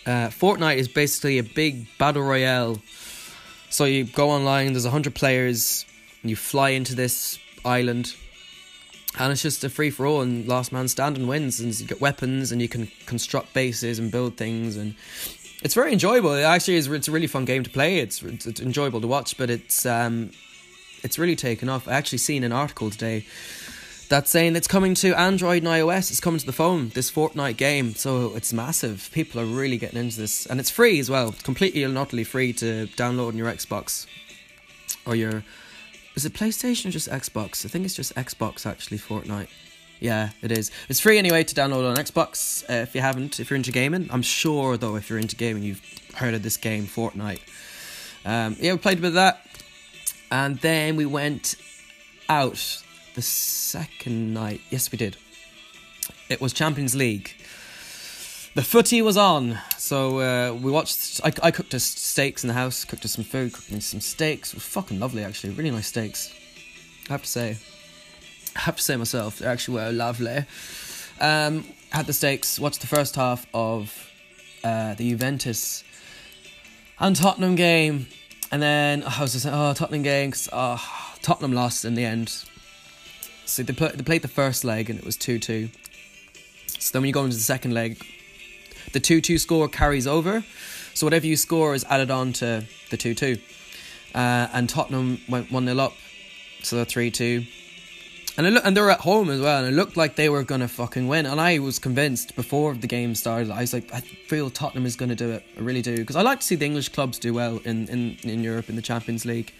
Uh, 0.06 0.30
Fortnite 0.30 0.78
is 0.78 0.88
basically 0.88 1.38
a 1.38 1.44
big 1.44 1.86
battle 1.98 2.22
royale. 2.22 2.82
So 3.70 3.84
you 3.84 4.06
go 4.06 4.30
online. 4.30 4.72
There's 4.72 4.86
hundred 4.86 5.16
players. 5.16 5.86
And 6.22 6.30
you 6.30 6.38
fly 6.38 6.70
into 6.70 6.96
this 6.96 7.40
island 7.66 8.16
and 9.18 9.32
it's 9.32 9.42
just 9.42 9.64
a 9.64 9.70
free 9.70 9.90
for 9.90 10.06
all 10.06 10.22
and 10.22 10.48
last 10.48 10.72
man 10.72 10.88
standing 10.88 11.28
wins 11.28 11.60
and 11.60 11.78
you 11.80 11.88
get 11.88 12.00
weapons 12.00 12.52
and 12.52 12.62
you 12.62 12.70
can 12.70 12.92
construct 13.06 13.54
bases 13.54 13.98
and 13.98 14.12
build 14.12 14.38
things 14.38 14.76
and 14.76 14.96
it's 15.62 15.74
very 15.74 15.92
enjoyable. 15.92 16.34
It 16.34 16.44
actually 16.44 16.76
is 16.76 16.88
it's 16.88 17.08
a 17.08 17.12
really 17.12 17.28
fun 17.28 17.46
game 17.46 17.64
to 17.64 17.70
play. 17.70 18.00
It's, 18.00 18.22
it's, 18.22 18.46
it's 18.46 18.62
enjoyable 18.62 19.02
to 19.02 19.08
watch 19.08 19.38
but 19.38 19.50
it's 19.50 19.86
um 19.86 20.32
it's 21.04 21.18
really 21.18 21.36
taken 21.36 21.70
off. 21.70 21.88
I 21.88 21.94
actually 21.94 22.20
seen 22.20 22.44
an 22.44 22.52
article 22.52 22.90
today 22.90 23.26
that's 24.10 24.32
saying 24.32 24.56
it's 24.56 24.68
coming 24.68 24.96
to 24.96 25.14
android 25.14 25.64
and 25.64 25.68
ios. 25.68 26.10
It's 26.10 26.20
coming 26.20 26.40
to 26.40 26.46
the 26.46 26.52
phone 26.52 26.90
this 26.90 27.12
fortnite 27.12 27.58
game. 27.58 27.96
So 27.96 28.36
it's 28.36 28.52
massive. 28.52 29.10
People 29.14 29.40
are 29.40 29.46
really 29.46 29.78
getting 29.78 30.00
into 30.00 30.20
this. 30.20 30.46
And 30.48 30.60
it's 30.60 30.70
free 30.70 31.00
as 31.00 31.10
well. 31.10 31.34
Completely 31.44 31.84
and 31.84 31.98
utterly 31.98 32.24
free 32.24 32.52
to 32.54 32.88
download 32.98 33.30
on 33.30 33.38
your 33.38 33.52
xbox 33.52 34.08
or 35.06 35.16
your 35.16 35.44
is 36.20 36.26
it 36.26 36.34
PlayStation 36.34 36.88
or 36.88 36.92
just 36.92 37.10
Xbox? 37.10 37.66
I 37.66 37.70
think 37.70 37.86
it's 37.86 37.94
just 37.94 38.14
Xbox 38.16 38.66
actually. 38.66 38.98
Fortnite. 38.98 39.48
Yeah, 40.02 40.32
it 40.42 40.52
is. 40.52 40.70
It's 40.90 41.00
free 41.00 41.18
anyway 41.18 41.46
to 41.46 41.56
download 41.56 41.90
on 41.90 41.96
Xbox 41.96 42.70
uh, 42.70 42.84
if 42.84 42.94
you 42.94 43.00
haven't. 43.00 43.40
If 43.40 43.50
you're 43.50 43.56
into 43.56 43.72
gaming, 43.72 44.10
I'm 44.12 44.22
sure 44.22 44.76
though 44.76 44.98
if 44.98 45.10
you're 45.10 45.18
into 45.18 45.38
gaming, 45.38 45.64
you've 45.64 45.82
heard 46.16 46.34
of 46.34 46.44
this 46.44 46.58
game, 46.58 46.88
Fortnite. 46.88 47.40
Um, 48.26 48.58
yeah, 48.60 48.74
we 48.74 48.80
played 48.80 49.02
of 49.02 49.14
that, 49.14 49.48
and 50.30 50.60
then 50.60 50.98
we 50.98 51.06
went 51.06 51.56
out 52.28 52.84
the 53.16 53.22
second 53.22 54.34
night. 54.34 54.60
Yes, 54.70 54.92
we 54.92 54.98
did. 54.98 55.16
It 56.28 56.42
was 56.42 56.52
Champions 56.52 56.96
League 56.96 57.34
the 58.60 58.66
footy 58.66 59.02
was 59.02 59.16
on, 59.16 59.58
so 59.78 60.20
uh, 60.20 60.54
we 60.54 60.70
watched. 60.70 61.22
I, 61.24 61.32
I 61.42 61.50
cooked 61.50 61.74
us 61.74 61.86
steaks 61.86 62.44
in 62.44 62.50
the 62.50 62.54
house, 62.54 62.84
cooked 62.84 63.06
us 63.06 63.14
some 63.14 63.24
food, 63.24 63.54
cooked 63.54 63.72
me 63.72 63.80
some 63.80 64.02
steaks. 64.02 64.50
It 64.50 64.56
was 64.56 64.66
fucking 64.66 65.00
lovely, 65.00 65.24
actually. 65.24 65.54
Really 65.54 65.72
nice 65.72 65.88
steaks. 65.88 66.34
I 67.10 67.14
have 67.14 67.22
to 67.22 67.28
say. 67.30 67.58
I 68.58 68.60
have 68.60 68.76
to 68.76 68.84
say 68.84 68.98
myself, 68.98 69.40
they 69.40 69.46
actually 69.46 69.76
were 69.76 69.94
lovely. 69.94 70.44
Um, 71.22 71.64
had 71.92 72.06
the 72.06 72.12
steaks, 72.12 72.60
watched 72.60 72.82
the 72.82 72.88
first 72.88 73.16
half 73.16 73.48
of 73.54 74.12
uh, 74.66 74.94
the 74.96 75.12
Juventus 75.12 75.86
and 77.00 77.16
Tottenham 77.16 77.56
game, 77.56 78.08
and 78.52 78.62
then 78.62 79.04
I 79.04 79.22
was 79.22 79.32
just 79.32 79.44
saying, 79.44 79.56
oh 79.56 79.74
Tottenham 79.74 80.04
game, 80.04 80.32
cause, 80.32 80.50
oh, 80.52 80.86
Tottenham 81.22 81.54
lost 81.54 81.86
in 81.86 81.96
the 81.96 82.04
end. 82.04 82.44
So 83.46 83.64
they, 83.64 83.72
they 83.72 84.04
played 84.04 84.22
the 84.22 84.28
first 84.28 84.66
leg 84.66 84.90
and 84.90 85.00
it 85.00 85.06
was 85.06 85.16
two 85.16 85.40
two. 85.40 85.70
So 86.78 86.92
then 86.92 87.04
when 87.04 87.08
you 87.08 87.14
go 87.14 87.24
into 87.24 87.38
the 87.38 87.42
second 87.42 87.74
leg, 87.74 88.06
the 88.94 89.00
two 89.00 89.22
two 89.22 89.38
score 89.38 89.68
carries 89.68 90.08
over. 90.08 90.44
So 90.94 91.06
whatever 91.06 91.28
you 91.28 91.38
score 91.38 91.76
is 91.76 91.86
added 91.86 92.12
on 92.12 92.34
to 92.34 92.66
the 92.90 92.98
two 92.98 93.14
two. 93.14 93.38
Uh, 94.14 94.48
and 94.54 94.68
Tottenham 94.68 95.22
went 95.30 95.52
one 95.52 95.66
0 95.66 95.78
up, 95.78 95.94
so 96.64 96.84
three 96.84 97.12
two. 97.12 97.46
And 98.38 98.48
it 98.48 98.52
look, 98.52 98.66
and 98.66 98.76
they 98.76 98.82
were 98.82 98.92
at 98.92 99.02
home 99.02 99.30
as 99.30 99.42
well, 99.42 99.64
and 99.64 99.74
it 99.74 99.76
looked 99.76 99.98
like 99.98 100.16
they 100.16 100.30
were 100.30 100.44
gonna 100.44 100.68
fucking 100.68 101.08
win. 101.08 101.26
And 101.26 101.42
I 101.42 101.60
was 101.60 101.78
convinced 101.78 102.36
before 102.36 102.74
the 102.74 102.88
game 102.88 103.14
started. 103.14 103.52
I 103.52 103.62
was 103.62 103.74
like, 103.74 103.94
I 103.94 104.00
feel 104.00 104.50
Tottenham 104.50 104.86
is 104.86 104.96
gonna 104.96 105.16
do 105.16 105.32
it. 105.32 105.46
I 105.58 105.60
really 105.60 105.82
do, 105.82 105.98
because 105.98 106.16
I 106.16 106.22
like 106.22 106.40
to 106.40 106.46
see 106.46 106.56
the 106.56 106.66
English 106.66 106.90
clubs 106.90 107.20
do 107.20 107.34
well 107.34 107.60
in, 107.66 107.88
in, 107.90 108.18
in 108.24 108.42
Europe 108.42 108.70
in 108.70 108.78
the 108.78 108.82
Champions 108.82 109.26
League. 109.26 109.54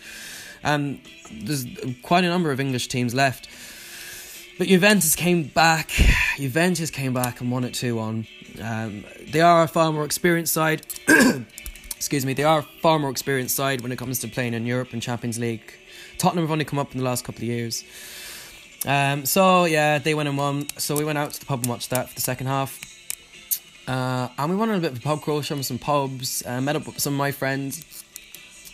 Um, 0.64 1.02
there's 1.32 1.66
quite 2.04 2.24
a 2.24 2.30
number 2.30 2.52
of 2.52 2.60
English 2.60 2.88
teams 2.88 3.14
left, 3.14 3.50
but 4.60 4.68
Juventus 4.68 5.16
came 5.16 5.44
back. 5.44 5.90
Juventus 6.36 6.92
came 6.92 7.14
back 7.14 7.40
and 7.40 7.50
won 7.50 7.64
it 7.64 7.74
two 7.74 7.96
one. 7.96 8.28
Um, 8.62 9.06
they 9.32 9.40
are 9.40 9.64
a 9.64 9.68
far 9.68 9.92
more 9.92 10.04
experienced 10.04 10.54
side. 10.54 10.86
Excuse 11.96 12.26
me, 12.26 12.34
they 12.34 12.44
are 12.44 12.60
a 12.60 12.68
far 12.82 13.00
more 13.00 13.10
experienced 13.10 13.56
side 13.56 13.82
when 13.82 13.92
it 13.94 13.98
comes 13.98 14.20
to 14.20 14.28
playing 14.28 14.54
in 14.54 14.66
Europe 14.66 14.92
and 14.92 15.02
Champions 15.02 15.40
League. 15.40 15.74
Tottenham 16.18 16.44
have 16.44 16.52
only 16.52 16.66
come 16.66 16.78
up 16.78 16.92
in 16.92 16.98
the 16.98 17.06
last 17.06 17.24
couple 17.24 17.40
of 17.40 17.48
years. 17.48 17.86
Um, 18.86 19.26
so 19.26 19.64
yeah, 19.64 19.98
they 19.98 20.14
went 20.14 20.28
and 20.28 20.38
won. 20.38 20.68
So 20.78 20.98
we 20.98 21.06
went 21.06 21.18
out 21.18 21.32
to 21.32 21.40
the 21.40 21.46
pub 21.46 21.62
and 21.62 21.70
watched 21.70 21.90
that 21.92 22.10
for 22.10 22.16
the 22.16 22.22
second 22.22 22.48
half. 22.48 22.80
Uh, 23.88 24.28
and 24.38 24.52
we 24.52 24.58
went 24.58 24.72
on 24.72 24.78
a 24.78 24.82
bit 24.82 24.92
of 24.92 24.98
a 24.98 25.02
pub 25.02 25.22
crawl, 25.22 25.42
showing 25.42 25.64
some 25.64 25.80
pubs, 25.80 26.46
uh, 26.46 26.60
met 26.60 26.76
up 26.76 26.86
with 26.86 27.00
some 27.00 27.14
of 27.14 27.18
my 27.18 27.32
friends, 27.32 28.04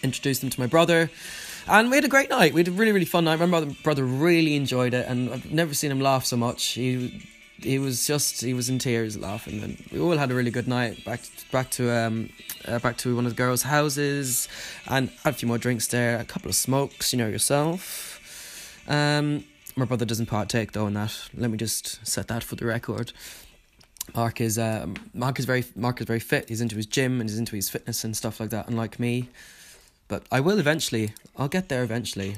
introduced 0.01 0.41
them 0.41 0.49
to 0.49 0.59
my 0.59 0.67
brother, 0.67 1.11
and 1.67 1.89
we 1.89 1.97
had 1.97 2.05
a 2.05 2.09
great 2.09 2.29
night. 2.29 2.53
We 2.53 2.61
had 2.61 2.67
a 2.67 2.71
really, 2.71 2.91
really 2.91 3.05
fun 3.05 3.25
night. 3.25 3.39
My 3.39 3.45
brother, 3.45 3.71
brother 3.83 4.03
really 4.03 4.55
enjoyed 4.55 4.93
it, 4.93 5.07
and 5.07 5.31
I've 5.31 5.51
never 5.51 5.73
seen 5.73 5.91
him 5.91 5.99
laugh 5.99 6.25
so 6.25 6.37
much. 6.37 6.63
He 6.65 7.27
he 7.57 7.79
was 7.79 8.05
just 8.05 8.41
he 8.41 8.53
was 8.53 8.69
in 8.69 8.79
tears 8.79 9.17
laughing, 9.17 9.63
and 9.63 9.83
we 9.91 9.99
all 9.99 10.17
had 10.17 10.31
a 10.31 10.35
really 10.35 10.51
good 10.51 10.67
night. 10.67 11.03
Back 11.05 11.21
back 11.51 11.71
to 11.71 11.91
um 11.91 12.29
uh, 12.65 12.79
back 12.79 12.97
to 12.97 13.15
one 13.15 13.25
of 13.25 13.31
the 13.31 13.37
girls' 13.37 13.63
houses, 13.63 14.47
and 14.87 15.09
had 15.23 15.33
a 15.33 15.37
few 15.37 15.47
more 15.47 15.57
drinks 15.57 15.87
there, 15.87 16.19
a 16.19 16.25
couple 16.25 16.49
of 16.49 16.55
smokes, 16.55 17.13
you 17.13 17.17
know 17.17 17.27
yourself. 17.27 18.21
Um, 18.87 19.45
my 19.75 19.85
brother 19.85 20.05
doesn't 20.05 20.27
partake 20.27 20.71
though 20.73 20.87
in 20.87 20.93
that. 20.93 21.29
Let 21.35 21.49
me 21.49 21.57
just 21.57 22.05
set 22.05 22.27
that 22.27 22.43
for 22.43 22.55
the 22.55 22.65
record. 22.65 23.11
Mark 24.13 24.39
is 24.39 24.57
uh, 24.59 24.87
Mark 25.13 25.39
is 25.39 25.45
very 25.45 25.65
Mark 25.75 25.99
is 25.99 26.07
very 26.07 26.19
fit. 26.19 26.49
He's 26.49 26.61
into 26.61 26.75
his 26.75 26.85
gym 26.85 27.19
and 27.19 27.29
he's 27.29 27.39
into 27.39 27.55
his 27.55 27.69
fitness 27.69 28.03
and 28.03 28.15
stuff 28.15 28.39
like 28.39 28.51
that. 28.51 28.67
Unlike 28.67 28.99
me, 28.99 29.29
but 30.07 30.23
I 30.31 30.39
will 30.39 30.59
eventually. 30.59 31.13
I'll 31.37 31.47
get 31.47 31.69
there 31.69 31.83
eventually. 31.83 32.37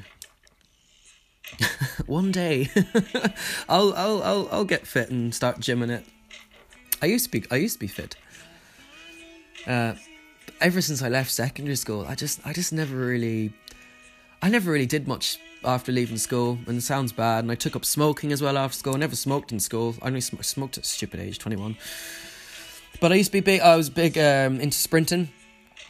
One 2.06 2.32
day, 2.32 2.70
I'll 3.70 3.94
I'll 3.94 4.22
I'll 4.24 4.50
I'll 4.52 4.66
get 4.66 4.86
fit 4.86 5.10
and 5.10 5.34
start 5.34 5.60
gymming 5.60 5.90
it. 5.90 6.06
I 7.02 7.06
used 7.06 7.26
to 7.26 7.32
be 7.32 7.46
I 7.52 7.56
used 7.56 7.76
to 7.76 7.80
be 7.80 7.88
fit. 7.88 8.16
Uh, 9.66 9.96
ever 10.62 10.82
since 10.82 11.02
I 11.02 11.10
left 11.10 11.32
secondary 11.32 11.76
school, 11.76 12.06
I 12.08 12.16
just 12.16 12.46
I 12.46 12.54
just 12.54 12.74
never 12.74 12.96
really, 12.96 13.54
I 14.42 14.50
never 14.50 14.72
really 14.72 14.86
did 14.86 15.08
much 15.08 15.40
after 15.64 15.92
leaving 15.92 16.18
school, 16.18 16.58
and 16.68 16.78
it 16.78 16.82
sounds 16.82 17.12
bad. 17.12 17.44
And 17.44 17.52
I 17.52 17.56
took 17.56 17.76
up 17.76 17.86
smoking 17.86 18.32
as 18.32 18.42
well 18.42 18.58
after 18.58 18.78
school. 18.78 18.96
I 18.96 18.98
never 18.98 19.16
smoked 19.16 19.52
in 19.52 19.60
school. 19.60 19.96
I 20.02 20.08
only 20.08 20.22
sm- 20.22 20.42
smoked 20.42 20.78
at 20.78 20.86
stupid 20.86 21.20
age, 21.20 21.40
twenty 21.40 21.58
one. 21.58 21.78
But 23.00 23.12
I 23.12 23.16
used 23.16 23.32
to 23.32 23.38
be 23.38 23.42
big. 23.42 23.62
I 23.62 23.76
was 23.76 23.90
big 23.90 24.18
um, 24.18 24.60
into 24.60 24.78
sprinting. 24.78 25.30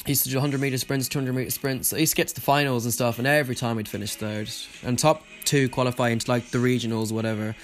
I 0.06 0.10
used 0.10 0.23
to 0.23 0.30
do 0.30 0.38
100 0.38 0.62
meter 0.62 0.78
sprints, 0.78 1.10
200 1.10 1.34
meter 1.34 1.52
sprints. 1.52 1.91
I 1.91 1.97
used 1.97 2.13
to 2.13 2.15
get 2.15 2.30
to 2.30 2.36
the 2.36 2.41
finals 2.41 2.86
and 2.86 2.93
stuff, 2.93 3.17
and 3.17 3.28
every 3.28 3.56
time 3.56 3.78
I'd 3.78 3.89
finish 3.89 4.15
third. 4.15 4.50
And 4.84 4.97
top 4.97 5.23
two 5.43 5.67
qualify 5.67 6.10
into 6.10 6.32
like 6.32 6.50
the 6.52 6.60
regionals, 6.60 7.12
or 7.12 7.15
whatever. 7.15 7.56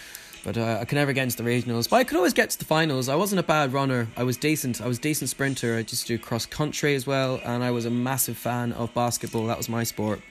But 0.43 0.57
uh, 0.57 0.79
I 0.81 0.85
could 0.85 0.97
never 0.97 1.13
get 1.13 1.23
into 1.23 1.41
the 1.41 1.49
regionals. 1.49 1.89
But 1.89 1.97
I 1.97 2.03
could 2.03 2.17
always 2.17 2.33
get 2.33 2.49
to 2.49 2.59
the 2.59 2.65
finals. 2.65 3.07
I 3.07 3.15
wasn't 3.15 3.39
a 3.39 3.43
bad 3.43 3.71
runner. 3.71 4.09
I 4.17 4.23
was 4.23 4.35
decent. 4.35 4.81
I 4.81 4.87
was 4.87 4.97
a 4.97 5.01
decent 5.01 5.29
sprinter. 5.29 5.77
I 5.77 5.83
just 5.83 6.05
do 6.05 6.17
cross 6.17 6.45
country 6.45 6.95
as 6.95 7.07
well, 7.07 7.39
and 7.45 7.63
I 7.63 7.71
was 7.71 7.85
a 7.85 7.89
massive 7.89 8.37
fan 8.37 8.73
of 8.73 8.93
basketball. 8.93 9.47
That 9.47 9.57
was 9.57 9.69
my 9.69 9.83
sport. 9.83 10.21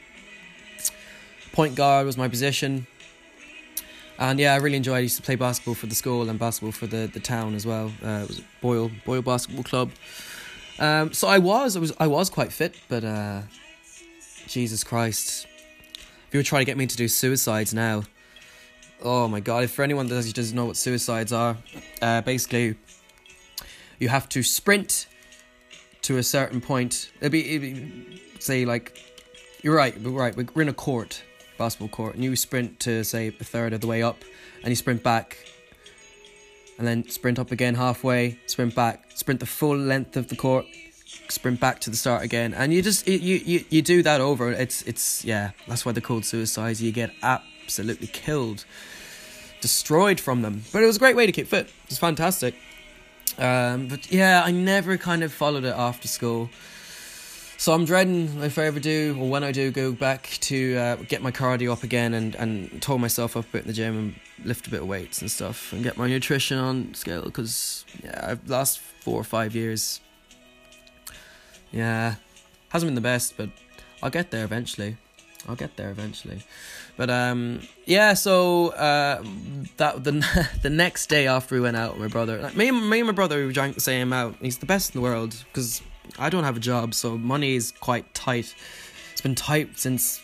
Point 1.52 1.74
guard 1.76 2.04
was 2.04 2.18
my 2.18 2.28
position. 2.28 2.86
And 4.18 4.38
yeah, 4.38 4.52
I 4.52 4.56
really 4.56 4.76
enjoyed. 4.76 4.96
I 4.96 5.00
used 5.00 5.16
to 5.16 5.22
play 5.22 5.36
basketball 5.36 5.74
for 5.74 5.86
the 5.86 5.94
school 5.94 6.28
and 6.28 6.38
basketball 6.38 6.72
for 6.72 6.86
the, 6.86 7.10
the 7.12 7.20
town 7.20 7.54
as 7.54 7.64
well. 7.64 7.90
Uh, 8.04 8.20
it 8.22 8.28
was 8.28 8.42
Boyle 8.60 8.90
Boyle 9.06 9.22
Basketball 9.22 9.64
Club. 9.64 9.90
Um, 10.82 11.12
so 11.12 11.28
I 11.28 11.38
was 11.38 11.76
I 11.76 11.78
was 11.78 11.92
I 12.00 12.06
was 12.08 12.28
quite 12.28 12.52
fit, 12.52 12.74
but 12.88 13.04
uh, 13.04 13.42
Jesus 14.48 14.82
Christ, 14.82 15.46
if 15.94 16.28
you 16.32 16.40
were 16.40 16.44
trying 16.44 16.62
to 16.62 16.64
get 16.64 16.76
me 16.76 16.88
to 16.88 16.96
do 16.96 17.06
suicides 17.06 17.72
now, 17.72 18.02
oh 19.00 19.28
my 19.28 19.38
God! 19.38 19.62
If 19.62 19.70
for 19.70 19.84
anyone 19.84 20.08
that 20.08 20.34
doesn't 20.34 20.56
know 20.56 20.64
what 20.64 20.76
suicides 20.76 21.32
are, 21.32 21.56
uh, 22.02 22.22
basically, 22.22 22.74
you 24.00 24.08
have 24.08 24.28
to 24.30 24.42
sprint 24.42 25.06
to 26.02 26.18
a 26.18 26.22
certain 26.24 26.60
point. 26.60 27.12
It'd 27.20 27.30
be, 27.30 27.54
it'd 27.54 27.62
be 27.62 28.20
say 28.40 28.64
like, 28.64 28.98
you're 29.62 29.76
right, 29.76 29.94
right. 30.04 30.36
We're 30.36 30.62
in 30.62 30.68
a 30.68 30.74
court 30.74 31.22
basketball 31.58 31.90
court 31.90 32.16
and 32.16 32.24
you 32.24 32.34
sprint 32.34 32.80
to 32.80 33.04
say 33.04 33.28
a 33.28 33.44
third 33.44 33.72
of 33.72 33.82
the 33.82 33.86
way 33.86 34.02
up 34.02 34.24
and 34.62 34.68
you 34.68 34.74
sprint 34.74 35.04
back 35.04 35.38
and 36.82 36.88
then 36.88 37.08
sprint 37.08 37.38
up 37.38 37.52
again 37.52 37.76
halfway 37.76 38.36
sprint 38.46 38.74
back 38.74 39.04
sprint 39.14 39.38
the 39.38 39.46
full 39.46 39.76
length 39.76 40.16
of 40.16 40.26
the 40.26 40.34
court 40.34 40.66
sprint 41.28 41.60
back 41.60 41.78
to 41.78 41.90
the 41.90 41.96
start 41.96 42.24
again. 42.24 42.52
And 42.54 42.74
you 42.74 42.82
just 42.82 43.06
you 43.06 43.18
you, 43.18 43.64
you 43.70 43.82
do 43.82 44.02
that 44.02 44.20
over 44.20 44.50
it's 44.50 44.82
it's 44.82 45.24
yeah 45.24 45.52
that's 45.68 45.86
why 45.86 45.92
they're 45.92 46.02
called 46.02 46.24
suicides. 46.24 46.82
You 46.82 46.90
get 46.90 47.12
absolutely 47.22 48.08
killed 48.08 48.64
destroyed 49.60 50.18
from 50.18 50.42
them. 50.42 50.64
But 50.72 50.82
it 50.82 50.86
was 50.86 50.96
a 50.96 50.98
great 50.98 51.14
way 51.14 51.24
to 51.24 51.30
keep 51.30 51.46
fit. 51.46 51.66
It 51.66 51.90
was 51.90 51.98
fantastic. 51.98 52.56
Um, 53.38 53.86
but 53.88 54.12
yeah 54.12 54.42
i 54.44 54.50
never 54.50 54.98
kind 54.98 55.22
of 55.22 55.32
followed 55.32 55.64
it 55.64 55.74
after 55.74 56.06
school 56.06 56.50
so 57.62 57.72
I'm 57.72 57.84
dreading 57.84 58.42
if 58.42 58.58
I 58.58 58.64
ever 58.64 58.80
do, 58.80 59.16
or 59.20 59.30
when 59.30 59.44
I 59.44 59.52
do, 59.52 59.70
go 59.70 59.92
back 59.92 60.36
to 60.40 60.76
uh, 60.76 60.96
get 60.96 61.22
my 61.22 61.30
cardio 61.30 61.70
up 61.70 61.84
again 61.84 62.12
and, 62.12 62.34
and 62.34 62.82
tore 62.82 62.98
myself 62.98 63.36
up 63.36 63.44
a 63.44 63.52
bit 63.52 63.62
in 63.62 63.68
the 63.68 63.72
gym 63.72 63.96
and 63.96 64.14
lift 64.44 64.66
a 64.66 64.70
bit 64.70 64.80
of 64.80 64.88
weights 64.88 65.20
and 65.20 65.30
stuff 65.30 65.72
and 65.72 65.84
get 65.84 65.96
my 65.96 66.08
nutrition 66.08 66.58
on 66.58 66.92
scale 66.94 67.22
because 67.22 67.84
yeah, 68.02 68.30
I've 68.30 68.50
last 68.50 68.80
four 68.80 69.14
or 69.14 69.22
five 69.22 69.54
years, 69.54 70.00
yeah, 71.70 72.16
hasn't 72.70 72.88
been 72.88 72.96
the 72.96 73.00
best, 73.00 73.36
but 73.36 73.48
I'll 74.02 74.10
get 74.10 74.32
there 74.32 74.44
eventually. 74.44 74.96
I'll 75.48 75.54
get 75.54 75.76
there 75.76 75.90
eventually, 75.90 76.42
but 76.96 77.10
um, 77.10 77.60
yeah. 77.84 78.14
So 78.14 78.70
uh, 78.70 79.22
that 79.76 80.02
the 80.02 80.48
the 80.62 80.70
next 80.70 81.06
day 81.06 81.28
after 81.28 81.54
we 81.54 81.60
went 81.60 81.76
out 81.76 81.96
my 81.96 82.08
brother, 82.08 82.40
like, 82.42 82.56
me 82.56 82.72
me 82.72 82.98
and 82.98 83.06
my 83.06 83.12
brother 83.12 83.46
we 83.46 83.52
drank 83.52 83.76
the 83.76 83.80
same 83.80 84.02
amount. 84.02 84.38
He's 84.40 84.58
the 84.58 84.66
best 84.66 84.94
in 84.94 85.00
the 85.00 85.02
world 85.04 85.44
because 85.52 85.80
I 86.18 86.28
don't 86.28 86.44
have 86.44 86.56
a 86.56 86.60
job, 86.60 86.94
so 86.94 87.16
money 87.16 87.54
is 87.54 87.72
quite 87.80 88.12
tight. 88.14 88.54
It's 89.12 89.20
been 89.20 89.34
tight 89.34 89.78
since 89.78 90.20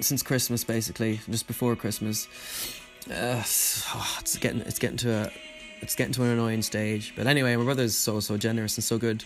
since 0.00 0.22
Christmas, 0.22 0.64
basically, 0.64 1.20
just 1.28 1.46
before 1.46 1.74
Christmas. 1.76 2.28
Uh, 3.10 3.42
oh, 3.94 4.16
it's 4.20 4.36
getting 4.38 4.60
it's 4.60 4.78
getting 4.78 4.98
to 4.98 5.10
a 5.12 5.30
it's 5.80 5.94
getting 5.94 6.12
to 6.14 6.22
an 6.22 6.30
annoying 6.30 6.62
stage. 6.62 7.12
But 7.16 7.26
anyway, 7.26 7.56
my 7.56 7.64
brother's 7.64 7.96
so 7.96 8.20
so 8.20 8.36
generous 8.36 8.76
and 8.76 8.84
so 8.84 8.98
good. 8.98 9.24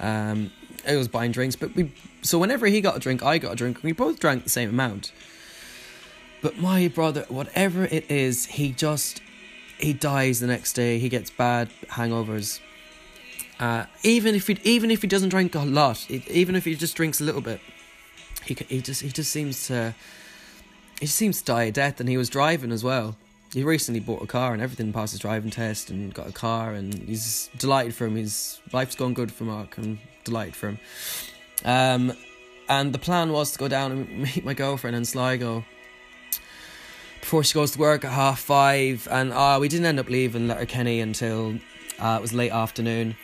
Um, 0.00 0.50
I 0.86 0.96
was 0.96 1.08
buying 1.08 1.32
drinks, 1.32 1.56
but 1.56 1.74
we 1.74 1.92
so 2.22 2.38
whenever 2.38 2.66
he 2.66 2.80
got 2.80 2.96
a 2.96 3.00
drink, 3.00 3.22
I 3.22 3.38
got 3.38 3.52
a 3.52 3.56
drink. 3.56 3.82
We 3.82 3.92
both 3.92 4.20
drank 4.20 4.44
the 4.44 4.50
same 4.50 4.70
amount. 4.70 5.12
But 6.42 6.58
my 6.58 6.88
brother, 6.88 7.24
whatever 7.28 7.84
it 7.84 8.10
is, 8.10 8.46
he 8.46 8.72
just 8.72 9.22
he 9.78 9.92
dies 9.92 10.40
the 10.40 10.46
next 10.46 10.74
day. 10.74 10.98
He 10.98 11.08
gets 11.08 11.30
bad 11.30 11.70
hangovers. 11.88 12.60
Uh, 13.62 13.86
even 14.02 14.34
if 14.34 14.48
he 14.48 14.58
even 14.64 14.90
if 14.90 15.02
he 15.02 15.06
doesn't 15.06 15.28
drink 15.28 15.54
a 15.54 15.60
lot, 15.60 16.10
even 16.10 16.56
if 16.56 16.64
he 16.64 16.74
just 16.74 16.96
drinks 16.96 17.20
a 17.20 17.24
little 17.24 17.40
bit, 17.40 17.60
he 18.44 18.54
he 18.68 18.80
just 18.80 19.02
he 19.02 19.08
just 19.08 19.30
seems 19.30 19.68
to 19.68 19.94
he 20.98 21.06
just 21.06 21.16
seems 21.16 21.38
to 21.38 21.44
die 21.44 21.62
a 21.62 21.70
death. 21.70 22.00
And 22.00 22.08
he 22.08 22.16
was 22.16 22.28
driving 22.28 22.72
as 22.72 22.82
well. 22.82 23.14
He 23.52 23.62
recently 23.62 24.00
bought 24.00 24.20
a 24.20 24.26
car 24.26 24.52
and 24.52 24.60
everything 24.60 24.92
passed 24.92 25.12
his 25.12 25.20
driving 25.20 25.52
test 25.52 25.90
and 25.90 26.12
got 26.12 26.26
a 26.26 26.32
car 26.32 26.74
and 26.74 26.92
he's 26.92 27.50
delighted 27.56 27.94
for 27.94 28.06
him. 28.06 28.16
His 28.16 28.60
life's 28.72 28.96
gone 28.96 29.14
good 29.14 29.30
for 29.30 29.44
Mark. 29.44 29.78
I'm 29.78 30.00
delighted 30.24 30.56
for 30.56 30.70
him. 30.70 30.78
Um, 31.64 32.12
and 32.68 32.92
the 32.92 32.98
plan 32.98 33.30
was 33.30 33.52
to 33.52 33.60
go 33.60 33.68
down 33.68 33.92
and 33.92 34.18
meet 34.22 34.44
my 34.44 34.54
girlfriend 34.54 34.96
in 34.96 35.04
Sligo 35.04 35.64
before 37.20 37.44
she 37.44 37.54
goes 37.54 37.70
to 37.72 37.78
work 37.78 38.04
at 38.04 38.10
half 38.10 38.40
five. 38.40 39.06
And 39.08 39.32
uh, 39.32 39.58
we 39.60 39.68
didn't 39.68 39.86
end 39.86 40.00
up 40.00 40.08
leaving 40.08 40.48
Letterkenny 40.48 40.98
until 40.98 41.60
uh, 42.00 42.16
it 42.18 42.22
was 42.22 42.32
late 42.32 42.50
afternoon 42.50 43.14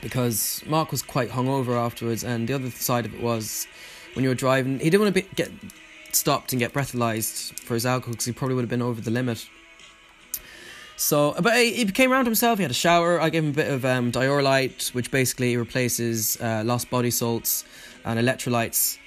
because 0.00 0.62
Mark 0.66 0.90
was 0.90 1.02
quite 1.02 1.30
hungover 1.30 1.76
afterwards, 1.76 2.24
and 2.24 2.48
the 2.48 2.54
other 2.54 2.70
side 2.70 3.06
of 3.06 3.14
it 3.14 3.20
was 3.20 3.66
when 4.14 4.22
you 4.22 4.28
were 4.28 4.34
driving, 4.34 4.78
he 4.78 4.90
didn't 4.90 5.02
want 5.02 5.14
to 5.14 5.22
be, 5.22 5.28
get 5.34 5.50
stopped 6.12 6.52
and 6.52 6.60
get 6.60 6.72
breathalyzed 6.72 7.58
for 7.60 7.74
his 7.74 7.86
alcohol 7.86 8.12
because 8.12 8.26
he 8.26 8.32
probably 8.32 8.54
would 8.54 8.62
have 8.62 8.70
been 8.70 8.82
over 8.82 9.00
the 9.00 9.10
limit. 9.10 9.48
So, 10.96 11.36
but 11.40 11.56
he, 11.56 11.74
he 11.74 11.84
came 11.86 12.12
around 12.12 12.24
himself. 12.24 12.58
He 12.58 12.62
had 12.62 12.72
a 12.72 12.74
shower. 12.74 13.20
I 13.20 13.30
gave 13.30 13.44
him 13.44 13.50
a 13.50 13.54
bit 13.54 13.70
of 13.70 13.84
um, 13.84 14.10
Dioralyte, 14.10 14.92
which 14.94 15.12
basically 15.12 15.56
replaces 15.56 16.36
uh, 16.40 16.62
lost 16.64 16.90
body 16.90 17.12
salts 17.12 17.64
and 18.04 18.18
electrolytes. 18.18 18.98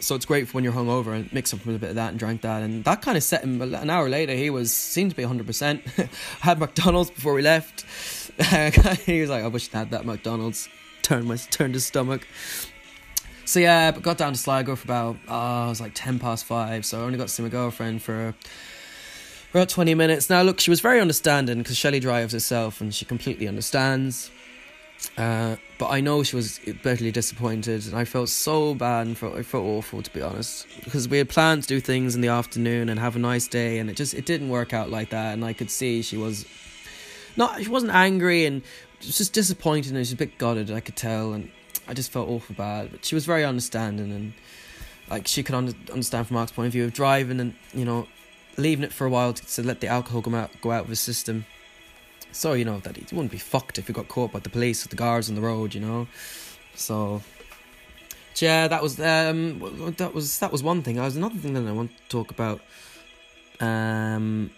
So 0.00 0.14
it's 0.14 0.26
great 0.26 0.46
for 0.46 0.52
when 0.52 0.64
you're 0.64 0.74
hungover 0.74 1.14
and 1.14 1.32
mix 1.32 1.54
up 1.54 1.64
with 1.64 1.76
a 1.76 1.78
bit 1.78 1.90
of 1.90 1.96
that 1.96 2.10
and 2.10 2.18
drank 2.18 2.42
that. 2.42 2.62
And 2.62 2.84
that 2.84 3.00
kind 3.00 3.16
of 3.16 3.22
set 3.22 3.42
him. 3.42 3.62
An 3.62 3.88
hour 3.88 4.10
later, 4.10 4.34
he 4.34 4.50
was 4.50 4.72
seemed 4.72 5.10
to 5.10 5.16
be 5.16 5.22
100%. 5.22 6.08
had 6.40 6.58
McDonald's 6.58 7.10
before 7.10 7.32
we 7.32 7.40
left. 7.40 7.86
he 9.06 9.20
was 9.20 9.30
like, 9.30 9.44
I 9.44 9.48
wish 9.48 9.72
I 9.74 9.78
had 9.78 9.90
that 9.90 10.04
McDonald's. 10.04 10.68
Turned 11.02 11.26
my 11.26 11.36
turned 11.36 11.74
his 11.74 11.84
stomach. 11.84 12.26
So 13.44 13.58
yeah, 13.58 13.90
but 13.90 14.02
got 14.02 14.18
down 14.18 14.34
to 14.34 14.38
Sligo 14.38 14.76
for 14.76 14.86
about 14.86 15.16
oh, 15.28 15.66
it 15.66 15.68
was 15.68 15.80
like 15.80 15.92
ten 15.94 16.18
past 16.18 16.44
five. 16.44 16.86
So 16.86 17.00
I 17.00 17.04
only 17.04 17.18
got 17.18 17.26
to 17.26 17.32
see 17.32 17.42
my 17.42 17.48
girlfriend 17.48 18.02
for 18.02 18.34
about 19.50 19.68
20 19.68 19.94
minutes. 19.94 20.30
Now, 20.30 20.42
look, 20.42 20.60
she 20.60 20.70
was 20.70 20.80
very 20.80 21.00
understanding 21.00 21.58
because 21.58 21.76
Shelley 21.76 22.00
drives 22.00 22.32
herself 22.32 22.80
and 22.80 22.94
she 22.94 23.04
completely 23.04 23.46
understands. 23.46 24.30
Uh, 25.18 25.56
but 25.78 25.90
I 25.90 26.00
know 26.00 26.22
she 26.22 26.36
was 26.36 26.60
bitterly 26.82 27.10
disappointed, 27.10 27.86
and 27.86 27.96
I 27.96 28.04
felt 28.04 28.28
so 28.28 28.74
bad 28.74 29.08
and 29.08 29.18
felt, 29.18 29.34
I 29.34 29.42
felt 29.42 29.64
awful 29.64 30.00
to 30.00 30.10
be 30.12 30.22
honest 30.22 30.66
because 30.84 31.08
we 31.08 31.18
had 31.18 31.28
planned 31.28 31.62
to 31.64 31.68
do 31.68 31.80
things 31.80 32.14
in 32.14 32.20
the 32.20 32.28
afternoon 32.28 32.88
and 32.88 33.00
have 33.00 33.16
a 33.16 33.18
nice 33.18 33.48
day, 33.48 33.78
and 33.78 33.90
it 33.90 33.96
just 33.96 34.14
it 34.14 34.24
didn't 34.24 34.48
work 34.48 34.72
out 34.72 34.90
like 34.90 35.10
that. 35.10 35.34
And 35.34 35.44
I 35.44 35.52
could 35.52 35.70
see 35.70 36.02
she 36.02 36.16
was 36.16 36.46
not 37.36 37.62
she 37.62 37.68
wasn't 37.68 37.92
angry 37.92 38.46
and 38.46 38.62
was 38.98 39.18
just 39.18 39.32
disappointed, 39.32 39.94
and 39.94 39.96
she 39.96 40.00
was 40.00 40.12
a 40.12 40.16
bit 40.16 40.38
gutted. 40.38 40.70
I 40.70 40.80
could 40.80 40.96
tell, 40.96 41.32
and 41.32 41.50
I 41.88 41.94
just 41.94 42.10
felt 42.10 42.28
awful 42.28 42.54
bad. 42.54 42.90
But 42.90 43.04
she 43.04 43.14
was 43.14 43.24
very 43.24 43.44
understanding, 43.44 44.12
and 44.12 44.32
like 45.10 45.26
she 45.26 45.42
could 45.42 45.54
under, 45.54 45.72
understand 45.90 46.26
from 46.26 46.34
Mark's 46.34 46.52
point 46.52 46.66
of 46.66 46.72
view 46.72 46.84
of 46.84 46.92
driving, 46.92 47.40
and 47.40 47.54
you 47.74 47.84
know 47.84 48.06
leaving 48.56 48.84
it 48.84 48.92
for 48.92 49.06
a 49.06 49.10
while 49.10 49.32
to, 49.32 49.46
to 49.46 49.62
let 49.62 49.80
the 49.80 49.86
alcohol 49.86 50.22
come 50.22 50.34
out, 50.34 50.50
go 50.60 50.70
out 50.70 50.84
of 50.84 50.88
his 50.88 51.00
system. 51.00 51.46
So 52.32 52.54
you 52.54 52.64
know 52.64 52.78
that 52.80 52.96
he 52.96 53.04
wouldn't 53.14 53.32
be 53.32 53.38
fucked 53.38 53.78
if 53.78 53.86
he 53.86 53.92
got 53.92 54.08
caught 54.08 54.32
by 54.32 54.38
the 54.38 54.50
police 54.50 54.84
or 54.84 54.88
the 54.88 54.96
guards 54.96 55.28
on 55.28 55.34
the 55.34 55.42
road, 55.42 55.74
you 55.74 55.80
know. 55.80 56.06
So 56.74 57.22
yeah, 58.36 58.68
that 58.68 58.82
was 58.82 58.98
um 58.98 59.94
that 59.98 60.14
was 60.14 60.38
that 60.38 60.52
was 60.52 60.62
one 60.62 60.82
thing. 60.82 60.98
I 60.98 61.04
was 61.04 61.16
another 61.16 61.36
thing 61.36 61.54
that 61.54 61.66
I 61.66 61.72
want 61.72 61.90
to 61.90 62.08
talk 62.08 62.30
about. 62.30 62.60
Um, 63.60 64.50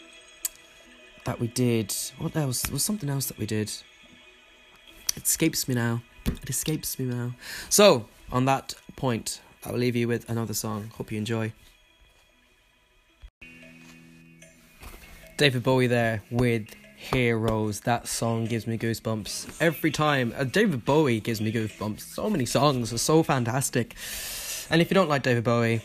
that 1.25 1.41
we 1.41 1.49
did. 1.49 1.95
What 2.19 2.37
else? 2.37 2.63
There 2.63 2.73
was 2.73 2.83
something 2.83 3.09
else 3.09 3.27
that 3.27 3.39
we 3.39 3.47
did. 3.47 3.71
It 5.17 5.23
escapes 5.23 5.69
me 5.69 5.75
now. 5.75 6.03
It 6.27 6.51
escapes 6.51 6.99
me 6.99 7.07
now. 7.07 7.35
So 7.69 8.07
on 8.33 8.45
that 8.47 8.75
point, 8.97 9.41
I 9.65 9.73
will 9.73 9.79
leave 9.79 9.97
you 9.97 10.09
with 10.09 10.29
another 10.29 10.55
song. 10.55 10.91
Hope 10.97 11.13
you 11.13 11.19
enjoy. 11.19 11.53
David 15.37 15.63
Bowie 15.63 15.87
there 15.87 16.23
with 16.31 16.69
Heroes. 16.97 17.81
That 17.81 18.07
song 18.07 18.47
gives 18.47 18.67
me 18.67 18.79
goosebumps 18.79 19.57
every 19.61 19.91
time. 19.91 20.33
Uh, 20.37 20.45
David 20.45 20.85
Bowie 20.85 21.21
gives 21.21 21.41
me 21.41 21.53
goosebumps. 21.53 22.01
So 22.01 22.31
many 22.31 22.47
songs 22.47 22.93
are 22.93 22.99
so 22.99 23.23
fantastic. 23.23 23.95
And 24.71 24.81
if 24.81 24.91
you 24.91 24.95
don't 24.95 25.09
like 25.09 25.23
David 25.23 25.45
Bowie, 25.45 25.83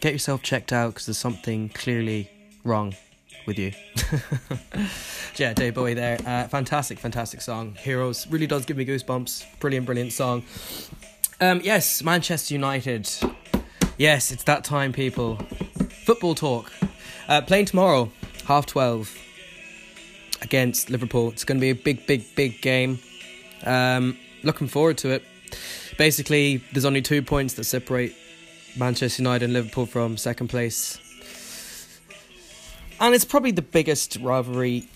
get 0.00 0.12
yourself 0.12 0.42
checked 0.42 0.72
out 0.72 0.94
because 0.94 1.06
there's 1.06 1.18
something 1.18 1.70
clearly 1.70 2.30
wrong 2.64 2.94
with 3.46 3.58
you. 3.58 3.72
yeah, 5.36 5.52
David 5.52 5.74
Bowie 5.74 5.94
there. 5.94 6.18
Uh, 6.26 6.48
fantastic, 6.48 6.98
fantastic 6.98 7.40
song. 7.40 7.76
Heroes 7.76 8.26
really 8.28 8.46
does 8.46 8.64
give 8.64 8.76
me 8.76 8.84
goosebumps. 8.84 9.44
Brilliant, 9.60 9.86
brilliant 9.86 10.12
song. 10.12 10.44
Um, 11.40 11.60
yes, 11.62 12.02
Manchester 12.02 12.54
United. 12.54 13.08
Yes, 13.98 14.30
it's 14.30 14.44
that 14.44 14.64
time, 14.64 14.92
people. 14.92 15.36
Football 16.04 16.34
talk. 16.34 16.72
Uh, 17.28 17.40
playing 17.40 17.66
tomorrow, 17.66 18.10
half 18.46 18.66
12, 18.66 19.16
against 20.42 20.90
Liverpool. 20.90 21.30
It's 21.30 21.44
going 21.44 21.58
to 21.58 21.60
be 21.60 21.70
a 21.70 21.74
big, 21.74 22.06
big, 22.06 22.34
big 22.36 22.60
game. 22.60 22.98
Um, 23.64 24.16
looking 24.42 24.68
forward 24.68 24.98
to 24.98 25.10
it. 25.10 25.24
Basically, 25.98 26.58
there's 26.72 26.84
only 26.84 27.02
two 27.02 27.22
points 27.22 27.54
that 27.54 27.64
separate 27.64 28.14
Manchester 28.76 29.22
United 29.22 29.46
and 29.46 29.52
Liverpool 29.52 29.86
from 29.86 30.16
second 30.16 30.48
place. 30.48 31.00
And 33.00 33.14
it's 33.14 33.24
probably 33.24 33.50
the 33.50 33.62
biggest 33.62 34.16
rivalry 34.20 34.88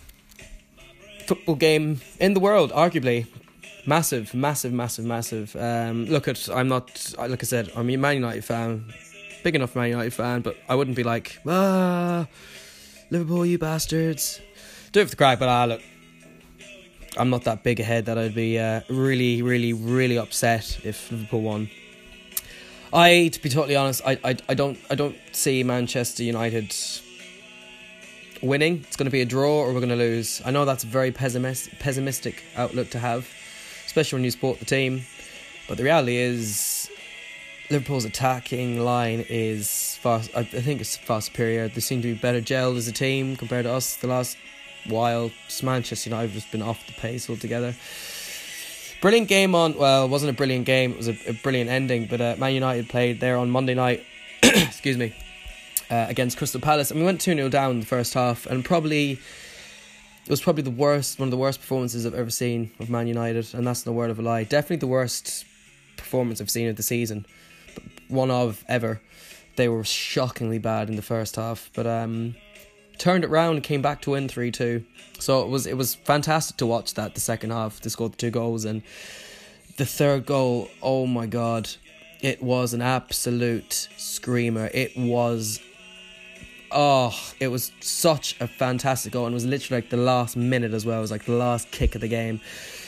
football 1.27 1.57
game 1.57 2.01
in 2.21 2.35
the 2.35 2.41
world, 2.41 2.73
arguably. 2.73 3.27
Massive, 3.87 4.35
massive, 4.35 4.73
massive, 4.73 5.05
massive. 5.05 5.57
Um, 5.57 6.07
look 6.07 6.29
at, 6.29 6.49
I'm 6.49 6.69
not, 6.69 7.15
like 7.19 7.43
I 7.43 7.47
said, 7.47 7.71
I'm 7.75 7.91
a 7.91 7.97
Man 7.97 8.15
United 8.15 8.45
fan 8.45 8.93
big 9.43 9.55
enough 9.55 9.75
Man 9.75 9.89
United 9.89 10.13
fan, 10.13 10.41
but 10.41 10.57
I 10.69 10.75
wouldn't 10.75 10.97
be 10.97 11.05
like, 11.05 11.39
ah, 11.47 12.27
Liverpool, 13.11 13.47
you 13.47 13.59
bastards. 13.59 14.41
Do 14.93 15.01
it 15.01 15.05
for 15.05 15.11
the 15.11 15.17
crack, 15.17 15.39
but 15.39 15.49
ah, 15.49 15.65
look, 15.65 15.83
I'm 17.17 17.31
not 17.31 17.45
that 17.45 17.63
big 17.63 17.81
ahead 17.81 18.07
that 18.07 18.19
I'd 18.19 18.35
be 18.35 18.59
uh, 18.59 18.83
really, 18.89 19.43
really, 19.43 19.73
really 19.73 20.19
upset 20.19 20.81
if 20.85 21.11
Liverpool 21.11 21.43
won. 21.43 21.71
I, 22.93 23.29
to 23.29 23.43
be 23.43 23.49
totally 23.49 23.77
honest, 23.77 24.03
I, 24.05 24.19
I, 24.25 24.37
I 24.49 24.55
don't, 24.55 24.79
I 24.91 24.95
don't 24.95 25.17
see 25.33 25.63
Manchester 25.63 26.23
United 26.23 26.75
winning. 28.43 28.79
It's 28.87 28.97
going 28.97 29.07
to 29.07 29.11
be 29.11 29.21
a 29.21 29.27
draw, 29.27 29.61
or 29.61 29.73
we're 29.73 29.81
going 29.81 29.89
to 29.89 29.97
lose. 29.97 30.43
I 30.45 30.51
know 30.51 30.65
that's 30.65 30.85
a 30.85 30.87
very 30.87 31.13
pessimist, 31.13 31.71
pessimistic 31.79 32.43
outlook 32.57 32.91
to 32.91 32.99
have, 32.99 33.29
especially 33.87 34.17
when 34.17 34.25
you 34.25 34.31
support 34.31 34.59
the 34.59 34.65
team. 34.65 35.03
But 35.69 35.77
the 35.77 35.85
reality 35.85 36.17
is, 36.17 36.91
Liverpool's 37.71 38.05
attacking 38.05 38.81
line 38.81 39.25
is 39.29 39.99
far. 40.01 40.23
I 40.35 40.43
think 40.43 40.81
it's 40.81 40.97
far 40.97 41.21
superior. 41.21 41.69
They 41.69 41.81
seem 41.81 42.01
to 42.03 42.15
be 42.15 42.19
better 42.19 42.41
gelled 42.41 42.79
as 42.79 42.89
a 42.89 42.93
team 42.93 43.37
compared 43.37 43.65
to 43.65 43.73
us 43.73 43.97
the 43.97 44.07
last 44.07 44.39
while. 44.87 45.31
Just 45.47 45.63
Manchester 45.63 46.11
United 46.11 46.29
have 46.29 46.35
just 46.35 46.51
been 46.51 46.63
off 46.63 46.87
the 46.87 46.95
pace 46.95 47.29
altogether. 47.29 47.75
Brilliant 49.01 49.29
game 49.29 49.55
on. 49.55 49.77
Well, 49.77 50.07
it 50.07 50.09
wasn't 50.09 50.31
a 50.31 50.33
brilliant 50.33 50.65
game. 50.65 50.93
It 50.93 50.97
was 50.97 51.09
a, 51.09 51.17
a 51.29 51.33
brilliant 51.35 51.71
ending. 51.71 52.07
But 52.07 52.21
uh, 52.21 52.37
Man 52.39 52.55
United 52.55 52.89
played 52.89 53.21
there 53.21 53.37
on 53.37 53.51
Monday 53.51 53.75
night. 53.75 54.05
excuse 54.43 54.97
me. 54.97 55.13
Uh, 55.91 56.05
against 56.09 56.37
Crystal 56.37 56.61
Palace, 56.61 56.91
and 56.91 57.01
we 57.01 57.07
went 57.07 57.19
two 57.19 57.33
0 57.35 57.49
down 57.49 57.71
in 57.71 57.81
the 57.81 57.87
first 57.87 58.13
half, 58.13 58.45
and 58.45 58.63
probably 58.63 59.13
it 59.13 60.31
was 60.31 60.43
probably 60.43 60.63
the 60.63 60.71
worst, 60.71 61.19
one 61.19 61.29
of 61.29 61.31
the 61.31 61.39
worst 61.39 61.61
performances 61.61 62.05
I've 62.05 62.13
ever 62.13 62.29
seen 62.29 62.71
of 62.79 62.91
Man 62.91 63.07
United, 63.07 63.55
and 63.55 63.67
that's 63.67 63.87
no 63.87 63.93
word 63.93 64.11
of 64.11 64.19
a 64.19 64.23
lie. 64.23 64.45
Definitely 64.45 64.77
the 64.77 64.87
worst 64.87 65.47
performance 65.97 66.43
I've 66.43 66.51
seen 66.51 66.69
of 66.69 66.77
the 66.77 66.83
season 66.83 67.25
one 68.09 68.31
of 68.31 68.65
ever. 68.69 69.01
They 69.57 69.69
were 69.69 69.85
shockingly 69.85 70.59
bad 70.59 70.89
in 70.89 70.97
the 70.97 71.03
first 71.03 71.37
half, 71.37 71.71
but 71.75 71.87
um, 71.87 72.35
turned 72.97 73.25
it 73.25 73.31
round 73.31 73.57
and 73.57 73.65
came 73.65 73.83
back 73.83 74.03
to 74.03 74.11
win 74.11 74.29
three 74.29 74.51
two. 74.51 74.85
So 75.19 75.43
it 75.43 75.49
was 75.49 75.67
it 75.67 75.77
was 75.77 75.95
fantastic 75.95 76.57
to 76.59 76.67
watch 76.67 76.95
that 76.95 77.15
the 77.15 77.21
second 77.21 77.51
half. 77.51 77.81
They 77.81 77.91
scored 77.91 78.13
the 78.13 78.17
two 78.17 78.31
goals 78.31 78.65
and 78.65 78.83
the 79.77 79.87
third 79.87 80.27
goal. 80.27 80.69
Oh 80.83 81.07
my 81.07 81.27
god, 81.27 81.69
it 82.21 82.43
was 82.43 82.73
an 82.75 82.83
absolute 82.83 83.89
screamer. 83.97 84.71
It 84.73 84.97
was. 84.97 85.61
Oh, 86.71 87.15
it 87.41 87.49
was 87.49 87.73
such 87.81 88.37
a 88.41 88.47
fantastic 88.47 89.13
goal, 89.13 89.27
and 89.27 89.35
was 89.35 89.47
literally 89.47 89.83
like 89.83 89.91
the 89.91 89.97
last 89.97 90.37
minute 90.37 90.75
as 90.75 90.85
well. 90.85 90.99
It 90.99 91.03
was 91.03 91.11
like 91.11 91.25
the 91.25 91.33
last 91.33 91.71
kick 91.71 91.95
of 91.95 92.01
the 92.01 92.09
game. 92.09 92.41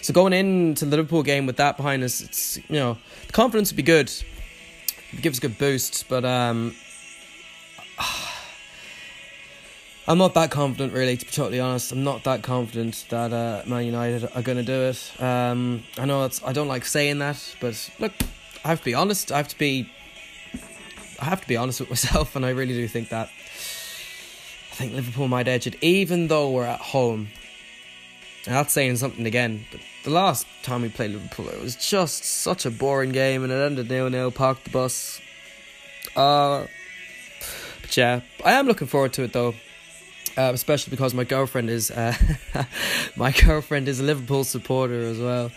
So 0.03 0.13
going 0.13 0.33
into 0.33 0.85
the 0.85 0.97
Liverpool 0.97 1.23
game 1.23 1.47
with 1.47 1.57
that 1.57 1.77
behind 1.77 2.03
us, 2.03 2.21
it's 2.21 2.57
you 2.69 2.77
know 2.77 2.99
the 3.27 3.33
confidence 3.33 3.73
would 3.73 3.77
be 3.77 3.83
good 3.83 4.13
it 5.13 5.23
gives 5.23 5.39
a 5.39 5.41
good 5.41 5.59
boost, 5.59 6.09
but 6.09 6.25
um, 6.25 6.75
I'm 10.07 10.19
not 10.19 10.35
that 10.35 10.51
confident, 10.51 10.93
really, 10.93 11.17
to 11.17 11.25
be 11.25 11.33
totally 11.33 11.61
honest. 11.61 11.93
I'm 11.93 12.05
not 12.05 12.25
that 12.25 12.43
confident 12.43 13.07
that 13.11 13.33
uh, 13.33 13.63
Man 13.67 13.85
United 13.87 14.29
are 14.35 14.43
going 14.43 14.59
to 14.59 14.65
do 14.65 14.83
it. 14.83 15.13
Um, 15.21 15.83
I 15.99 16.05
know 16.05 16.25
it's, 16.25 16.43
I 16.45 16.53
don't 16.53 16.69
like 16.69 16.85
saying 16.85 17.19
that, 17.19 17.57
but 17.61 17.91
look, 17.99 18.13
I 18.65 18.69
have 18.69 18.79
to 18.81 18.85
be 18.85 18.95
honest. 18.95 19.33
I 19.33 19.39
have 19.39 19.49
to 19.49 19.59
be. 19.59 19.91
I 21.21 21.25
have 21.27 21.43
to 21.43 21.49
be 21.49 21.57
honest 21.57 21.81
with 21.81 21.91
myself, 21.91 22.37
and 22.37 22.47
I 22.47 22.51
really 22.51 22.75
do 22.75 22.87
think 22.89 23.11
that. 23.11 23.31
I 24.81 24.85
think 24.85 24.95
Liverpool 24.95 25.29
might 25.29 25.47
edge 25.47 25.67
it, 25.67 25.77
even 25.83 26.29
though 26.29 26.51
we're 26.51 26.65
at 26.65 26.81
home. 26.81 27.29
And 28.47 28.55
that's 28.55 28.73
saying 28.73 28.97
something 28.97 29.27
again, 29.27 29.67
but 29.71 29.79
the 30.05 30.11
last 30.11 30.47
time 30.63 30.81
we 30.81 30.89
played 30.89 31.11
Liverpool, 31.11 31.51
it 31.51 31.61
was 31.61 31.77
just 31.77 32.25
such 32.25 32.65
a 32.65 32.71
boring 32.71 33.13
game, 33.13 33.45
and 33.45 33.53
it 33.53 33.57
ended 33.57 33.91
nil 33.91 34.09
nil. 34.09 34.31
Parked 34.31 34.65
the 34.65 34.71
bus. 34.71 35.21
Uh, 36.17 36.67
but 37.83 37.95
yeah, 37.95 38.21
I 38.43 38.53
am 38.53 38.67
looking 38.67 38.87
forward 38.87 39.13
to 39.13 39.25
it 39.25 39.35
though, 39.35 39.53
uh, 40.39 40.53
especially 40.55 40.93
because 40.93 41.13
my 41.13 41.25
girlfriend 41.25 41.69
is 41.69 41.91
uh, 41.91 42.15
my 43.17 43.33
girlfriend 43.33 43.87
is 43.87 44.01
a 44.01 44.03
Liverpool 44.03 44.45
supporter 44.45 45.03
as 45.03 45.19
well. 45.19 45.51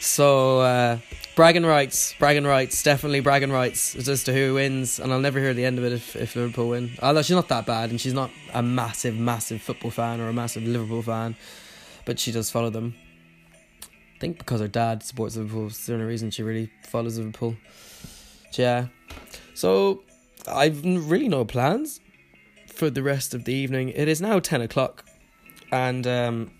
So 0.00 0.60
uh, 0.60 0.98
bragging 1.34 1.66
rights, 1.66 2.14
bragging 2.18 2.44
rights, 2.44 2.82
definitely 2.82 3.20
bragging 3.20 3.52
rights 3.52 3.94
as 4.08 4.24
to 4.24 4.32
who 4.32 4.54
wins, 4.54 4.98
and 4.98 5.12
I'll 5.12 5.20
never 5.20 5.38
hear 5.38 5.54
the 5.54 5.64
end 5.64 5.78
of 5.78 5.84
it 5.84 5.92
if, 5.92 6.16
if 6.16 6.36
Liverpool 6.36 6.70
win. 6.70 6.92
Although 7.02 7.22
she's 7.22 7.36
not 7.36 7.48
that 7.48 7.66
bad, 7.66 7.90
and 7.90 8.00
she's 8.00 8.14
not 8.14 8.30
a 8.54 8.62
massive, 8.62 9.16
massive 9.16 9.60
football 9.62 9.90
fan 9.90 10.20
or 10.20 10.28
a 10.28 10.32
massive 10.32 10.62
Liverpool 10.62 11.02
fan, 11.02 11.36
but 12.04 12.18
she 12.18 12.32
does 12.32 12.50
follow 12.50 12.70
them. 12.70 12.94
I 13.82 14.18
think 14.18 14.38
because 14.38 14.60
her 14.60 14.68
dad 14.68 15.02
supports 15.02 15.36
Liverpool, 15.36 15.66
it's 15.66 15.86
the 15.86 15.92
only 15.92 16.06
reason 16.06 16.30
she 16.30 16.42
really 16.42 16.70
follows 16.84 17.18
Liverpool. 17.18 17.56
yeah. 18.52 18.86
So 19.54 20.02
I've 20.48 20.84
really 20.84 21.28
no 21.28 21.44
plans 21.44 22.00
for 22.72 22.90
the 22.90 23.02
rest 23.02 23.34
of 23.34 23.44
the 23.44 23.52
evening. 23.52 23.90
It 23.90 24.08
is 24.08 24.20
now 24.20 24.38
10 24.38 24.62
o'clock, 24.62 25.04
and 25.70 26.06
um, 26.06 26.50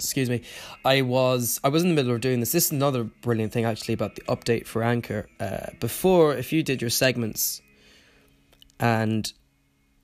excuse 0.00 0.30
me, 0.30 0.42
I 0.84 1.02
was 1.02 1.60
I 1.62 1.68
was 1.68 1.82
in 1.82 1.90
the 1.90 1.94
middle 1.94 2.12
of 2.12 2.20
doing 2.20 2.40
this. 2.40 2.52
This 2.52 2.66
is 2.66 2.72
another 2.72 3.04
brilliant 3.04 3.52
thing 3.52 3.64
actually 3.64 3.94
about 3.94 4.16
the 4.16 4.22
update 4.22 4.66
for 4.66 4.82
Anchor. 4.82 5.28
Uh, 5.38 5.66
before, 5.78 6.34
if 6.34 6.52
you 6.52 6.62
did 6.62 6.80
your 6.80 6.90
segments 6.90 7.62
and 8.78 9.32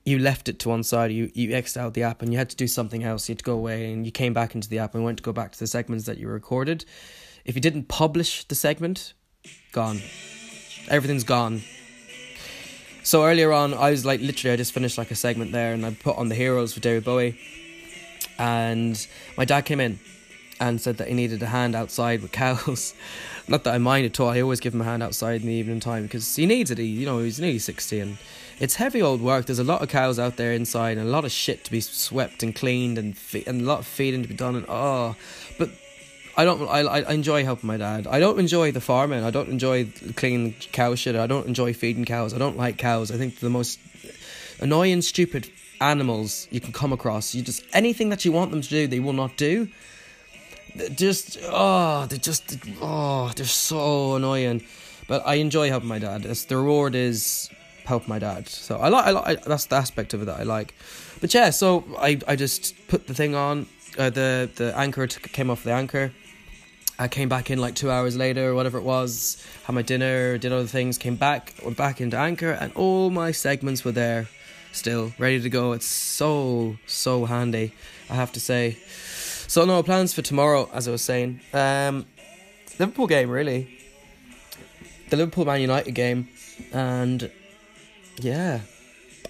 you 0.05 0.19
left 0.19 0.47
it 0.47 0.59
to 0.59 0.69
one 0.69 0.83
side, 0.83 1.11
you 1.11 1.31
you 1.33 1.53
exited 1.53 1.83
out 1.83 1.93
the 1.93 2.03
app 2.03 2.21
and 2.21 2.31
you 2.31 2.37
had 2.37 2.49
to 2.49 2.55
do 2.55 2.67
something 2.67 3.03
else. 3.03 3.27
You 3.27 3.33
had 3.33 3.39
to 3.39 3.43
go 3.45 3.53
away 3.53 3.91
and 3.91 4.05
you 4.05 4.11
came 4.11 4.33
back 4.33 4.55
into 4.55 4.69
the 4.69 4.79
app 4.79 4.95
and 4.95 5.03
went 5.03 5.17
to 5.17 5.23
go 5.23 5.33
back 5.33 5.51
to 5.51 5.59
the 5.59 5.67
segments 5.67 6.05
that 6.05 6.17
you 6.17 6.27
recorded. 6.27 6.85
If 7.43 7.55
you 7.55 7.61
didn't 7.61 7.87
publish 7.87 8.43
the 8.45 8.55
segment, 8.55 9.13
gone. 9.71 9.99
Everything's 10.89 11.23
gone. 11.23 11.63
So 13.03 13.25
earlier 13.25 13.53
on, 13.53 13.73
I 13.73 13.91
was 13.91 14.05
like 14.05 14.19
literally, 14.19 14.53
I 14.53 14.57
just 14.57 14.73
finished 14.73 14.97
like 14.97 15.11
a 15.11 15.15
segment 15.15 15.53
there, 15.53 15.73
and 15.73 15.85
I 15.85 15.91
put 15.93 16.17
on 16.17 16.27
the 16.27 16.35
heroes 16.35 16.73
for 16.73 16.81
David 16.81 17.05
Bowie, 17.05 17.39
and 18.37 19.07
my 19.37 19.45
dad 19.45 19.61
came 19.61 19.79
in 19.79 19.99
and 20.59 20.81
said 20.81 20.97
that 20.97 21.07
he 21.07 21.13
needed 21.13 21.41
a 21.43 21.47
hand 21.47 21.75
outside 21.75 22.21
with 22.21 22.31
cows. 22.31 22.93
Not 23.47 23.63
that 23.63 23.75
I 23.75 23.77
mind 23.77 24.05
at 24.05 24.19
all. 24.19 24.29
I 24.29 24.41
always 24.41 24.59
give 24.59 24.73
him 24.73 24.81
a 24.81 24.85
hand 24.85 25.03
outside 25.03 25.41
in 25.41 25.47
the 25.47 25.53
evening 25.53 25.79
time 25.79 26.03
because 26.03 26.35
he 26.35 26.45
needs 26.45 26.71
it. 26.71 26.77
He, 26.77 26.85
you 26.85 27.05
know, 27.05 27.19
he's 27.19 27.39
nearly 27.39 27.59
sixty, 27.59 27.99
and 27.99 28.17
it's 28.59 28.75
heavy 28.75 29.01
old 29.01 29.21
work. 29.21 29.45
There's 29.45 29.59
a 29.59 29.63
lot 29.63 29.81
of 29.81 29.89
cows 29.89 30.19
out 30.19 30.35
there 30.35 30.51
inside, 30.51 30.97
and 30.97 31.07
a 31.07 31.11
lot 31.11 31.25
of 31.25 31.31
shit 31.31 31.63
to 31.65 31.71
be 31.71 31.79
swept 31.79 32.43
and 32.43 32.53
cleaned, 32.53 32.97
and 32.97 33.17
fe- 33.17 33.45
and 33.47 33.61
a 33.61 33.63
lot 33.63 33.79
of 33.79 33.87
feeding 33.87 34.21
to 34.23 34.27
be 34.27 34.35
done. 34.35 34.55
And 34.55 34.65
oh, 34.67 35.15
but 35.57 35.69
I 36.35 36.43
don't. 36.43 36.67
I 36.67 36.81
I 36.81 37.13
enjoy 37.13 37.45
helping 37.45 37.67
my 37.67 37.77
dad. 37.77 38.05
I 38.07 38.19
don't 38.19 38.39
enjoy 38.39 38.71
the 38.71 38.81
farming. 38.81 39.23
I 39.23 39.31
don't 39.31 39.49
enjoy 39.49 39.87
cleaning 40.15 40.53
cow 40.73 40.95
shit. 40.95 41.15
I 41.15 41.27
don't 41.27 41.47
enjoy 41.47 41.73
feeding 41.73 42.03
cows. 42.03 42.33
I 42.33 42.37
don't 42.37 42.57
like 42.57 42.77
cows. 42.77 43.11
I 43.11 43.17
think 43.17 43.39
the 43.39 43.49
most 43.49 43.79
annoying, 44.59 45.01
stupid 45.01 45.49
animals 45.81 46.47
you 46.51 46.59
can 46.59 46.73
come 46.73 46.93
across. 46.93 47.33
You 47.35 47.41
just 47.41 47.63
anything 47.73 48.09
that 48.09 48.25
you 48.25 48.31
want 48.31 48.51
them 48.51 48.61
to 48.61 48.69
do, 48.69 48.87
they 48.87 48.99
will 48.99 49.13
not 49.13 49.37
do. 49.37 49.67
They 50.75 50.89
Just 50.89 51.37
oh, 51.43 52.05
they're 52.07 52.19
just 52.19 52.57
oh, 52.81 53.31
they're 53.35 53.45
so 53.45 54.15
annoying. 54.15 54.63
But 55.07 55.23
I 55.25 55.35
enjoy 55.35 55.69
helping 55.69 55.87
my 55.87 55.99
dad. 55.99 56.25
It's, 56.25 56.45
the 56.45 56.57
reward 56.57 56.93
is 56.93 57.49
help 57.85 58.07
my 58.07 58.19
dad. 58.19 58.49
So 58.49 58.77
I 58.77 58.89
like. 58.89 59.05
I 59.05 59.11
like. 59.11 59.45
That's 59.45 59.65
the 59.65 59.75
aspect 59.75 60.13
of 60.13 60.21
it 60.21 60.25
that 60.25 60.39
I 60.39 60.43
like. 60.43 60.75
But 61.21 61.33
yeah, 61.33 61.49
so 61.49 61.83
I 61.97 62.19
I 62.27 62.35
just 62.35 62.75
put 62.87 63.07
the 63.07 63.13
thing 63.13 63.35
on. 63.35 63.67
Uh, 63.97 64.09
the 64.09 64.49
the 64.55 64.77
anchor 64.77 65.07
t- 65.07 65.19
came 65.29 65.49
off 65.49 65.63
the 65.63 65.71
anchor 65.71 66.11
I 66.99 67.07
came 67.07 67.29
back 67.29 67.51
in 67.51 67.59
like 67.59 67.75
two 67.75 67.91
hours 67.91 68.17
later 68.17 68.49
or 68.49 68.55
whatever 68.55 68.79
it 68.79 68.83
was, 68.83 69.45
had 69.65 69.73
my 69.73 69.83
dinner, 69.83 70.37
did 70.39 70.51
other 70.51 70.65
things, 70.65 70.97
came 70.97 71.15
back, 71.15 71.53
went 71.63 71.77
back 71.77 72.01
into 72.01 72.17
Anchor, 72.17 72.51
and 72.51 72.73
all 72.73 73.11
my 73.11 73.31
segments 73.31 73.85
were 73.85 73.91
there 73.91 74.27
still, 74.77 75.13
ready 75.17 75.41
to 75.41 75.49
go. 75.49 75.73
It's 75.73 75.85
so, 75.85 76.77
so 76.85 77.25
handy, 77.25 77.73
I 78.09 78.15
have 78.15 78.31
to 78.33 78.39
say. 78.39 78.77
So, 79.47 79.65
no 79.65 79.81
plans 79.81 80.13
for 80.13 80.21
tomorrow, 80.21 80.69
as 80.73 80.87
I 80.87 80.91
was 80.91 81.01
saying. 81.01 81.39
Um, 81.53 82.05
Liverpool 82.79 83.07
game, 83.07 83.29
really. 83.29 83.79
The 85.09 85.17
Liverpool 85.17 85.45
Man 85.45 85.61
United 85.61 85.93
game. 85.93 86.29
And 86.73 87.31
yeah, 88.19 88.61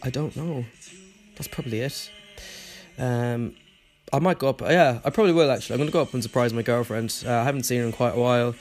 I 0.04 0.10
don't 0.10 0.36
know. 0.36 0.66
That's 1.36 1.48
probably 1.48 1.82
it. 1.82 2.12
Um, 2.98 3.56
I 4.12 4.20
might 4.20 4.40
go 4.40 4.50
up. 4.50 4.62
Yeah, 4.62 5.02
I 5.04 5.10
probably 5.10 5.34
will 5.34 5.52
actually. 5.52 5.80
I'm 5.80 5.86
to 5.86 5.92
go 5.92 6.02
up 6.02 6.14
and 6.14 6.24
surprise 6.24 6.54
my 6.54 6.62
girlfriend. 6.62 7.24
Uh, 7.26 7.34
I 7.34 7.44
haven't 7.44 7.64
seen 7.64 7.82
her 7.82 7.86
in 7.86 7.92
quite 7.92 8.16
a 8.16 8.20
while. 8.20 8.56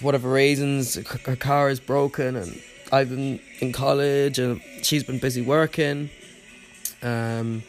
Whatever 0.00 0.32
reasons, 0.32 0.94
her 0.94 1.36
car 1.36 1.70
is 1.70 1.78
broken, 1.78 2.36
and 2.36 2.60
I've 2.92 3.10
been 3.10 3.40
in 3.60 3.72
college, 3.72 4.38
and 4.38 4.60
she's 4.82 5.04
been 5.04 5.18
busy 5.18 5.42
working. 5.42 6.10
Um, 7.02 7.62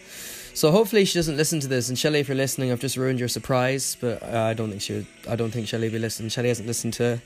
so 0.53 0.71
hopefully 0.71 1.06
she 1.06 1.17
doesn't 1.19 1.38
listen 1.38 1.60
to 1.60 1.67
this. 1.67 1.89
And 1.89 1.97
Shelly, 1.97 2.19
if 2.19 2.27
you're 2.27 2.38
listening, 2.38 2.71
I've 2.71 2.80
just 2.80 2.97
ruined 2.97 3.19
your 3.19 3.27
surprise. 3.27 3.97
But 3.99 4.23
uh, 4.23 4.41
I 4.41 4.53
don't 4.53 4.69
think 4.69 4.82
she. 4.82 4.93
Would, 4.93 5.08
I 5.30 5.36
don't 5.36 5.51
think 5.51 5.67
Shelly 5.67 5.88
will 5.88 5.93
be 5.93 5.99
listening. 5.99 6.30
Shelly 6.30 6.49
hasn't 6.49 6.67
listened 6.67 6.93
to. 6.95 7.21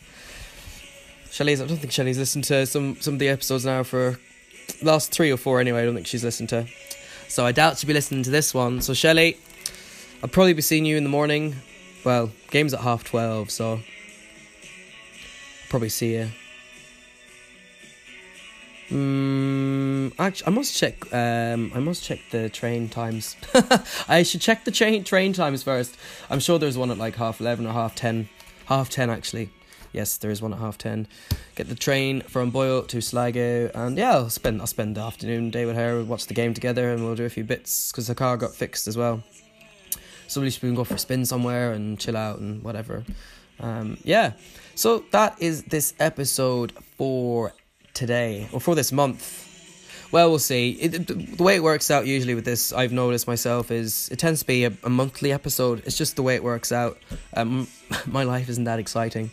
Shelly's. 1.31 1.61
I 1.61 1.67
don't 1.67 1.77
think 1.77 1.91
Shelly's 1.91 2.17
listened 2.17 2.43
to 2.45 2.65
some 2.65 2.99
some 2.99 3.13
of 3.15 3.19
the 3.19 3.29
episodes 3.29 3.65
now 3.65 3.83
for 3.83 4.19
last 4.81 5.11
three 5.11 5.31
or 5.31 5.37
four 5.37 5.59
anyway. 5.59 5.81
I 5.81 5.85
don't 5.85 5.95
think 5.95 6.07
she's 6.07 6.23
listened 6.23 6.49
to. 6.49 6.67
So 7.27 7.45
I 7.45 7.51
doubt 7.53 7.77
she'll 7.77 7.87
be 7.87 7.93
listening 7.93 8.23
to 8.23 8.29
this 8.29 8.53
one. 8.53 8.81
So 8.81 8.93
Shelly, 8.93 9.37
I'll 10.21 10.29
probably 10.29 10.53
be 10.53 10.61
seeing 10.61 10.85
you 10.85 10.97
in 10.97 11.03
the 11.03 11.09
morning. 11.09 11.55
Well, 12.03 12.31
game's 12.49 12.73
at 12.73 12.81
half 12.81 13.03
twelve, 13.03 13.51
so 13.51 13.79
probably 15.69 15.89
see 15.89 16.13
you. 16.15 16.31
Mm, 18.91 20.13
actually, 20.19 20.47
I 20.47 20.49
must 20.49 20.75
check. 20.75 21.13
Um, 21.13 21.71
I 21.73 21.79
must 21.79 22.03
check 22.03 22.19
the 22.29 22.49
train 22.49 22.89
times. 22.89 23.37
I 24.07 24.23
should 24.23 24.41
check 24.41 24.65
the 24.65 24.71
train 24.71 25.03
train 25.03 25.33
times 25.33 25.63
first. 25.63 25.95
I'm 26.29 26.39
sure 26.39 26.59
there's 26.59 26.77
one 26.77 26.91
at 26.91 26.97
like 26.97 27.15
half 27.15 27.39
eleven 27.39 27.65
or 27.65 27.73
half 27.73 27.95
ten. 27.95 28.27
Half 28.65 28.89
ten 28.89 29.09
actually. 29.09 29.49
Yes, 29.93 30.17
there 30.17 30.31
is 30.31 30.41
one 30.41 30.53
at 30.53 30.59
half 30.59 30.77
ten. 30.77 31.07
Get 31.55 31.69
the 31.69 31.75
train 31.75 32.21
from 32.21 32.49
Boyle 32.49 32.83
to 32.83 33.01
Sligo, 33.01 33.71
and 33.73 33.97
yeah, 33.97 34.11
I'll 34.11 34.29
spend 34.29 34.59
I'll 34.59 34.67
spend 34.67 34.97
the 34.97 35.01
afternoon 35.01 35.51
day 35.51 35.65
with 35.65 35.75
her. 35.75 35.95
We'll 35.95 36.05
watch 36.05 36.27
the 36.27 36.33
game 36.33 36.53
together, 36.53 36.91
and 36.91 37.05
we'll 37.05 37.15
do 37.15 37.25
a 37.25 37.29
few 37.29 37.45
bits 37.45 37.91
because 37.91 38.07
the 38.07 38.15
car 38.15 38.35
got 38.35 38.53
fixed 38.53 38.87
as 38.87 38.97
well 38.97 39.23
so 40.31 40.39
we 40.39 40.49
can 40.49 40.75
go 40.75 40.85
for 40.85 40.93
a 40.93 40.97
spin 40.97 41.25
somewhere 41.25 41.73
and 41.73 41.99
chill 41.99 42.15
out 42.15 42.39
and 42.39 42.63
whatever. 42.63 43.03
Um, 43.59 43.97
yeah, 44.03 44.31
so 44.75 45.03
that 45.11 45.35
is 45.41 45.63
this 45.63 45.93
episode 45.99 46.71
for 46.97 47.51
today 47.93 48.47
or 48.51 48.59
for 48.59 48.75
this 48.75 48.91
month. 48.91 49.47
Well, 50.11 50.29
we'll 50.29 50.39
see. 50.39 50.71
It, 50.71 51.37
the 51.37 51.43
way 51.43 51.55
it 51.55 51.63
works 51.63 51.89
out 51.89 52.05
usually 52.05 52.35
with 52.35 52.43
this, 52.43 52.73
I've 52.73 52.91
noticed 52.91 53.27
myself, 53.27 53.71
is 53.71 54.09
it 54.11 54.19
tends 54.19 54.41
to 54.41 54.45
be 54.45 54.65
a, 54.65 54.73
a 54.83 54.89
monthly 54.89 55.31
episode. 55.31 55.83
It's 55.85 55.97
just 55.97 56.17
the 56.17 56.23
way 56.23 56.35
it 56.35 56.43
works 56.43 56.71
out. 56.71 56.97
Um, 57.33 57.67
my 58.05 58.23
life 58.23 58.49
isn't 58.49 58.65
that 58.65 58.79
exciting. 58.79 59.31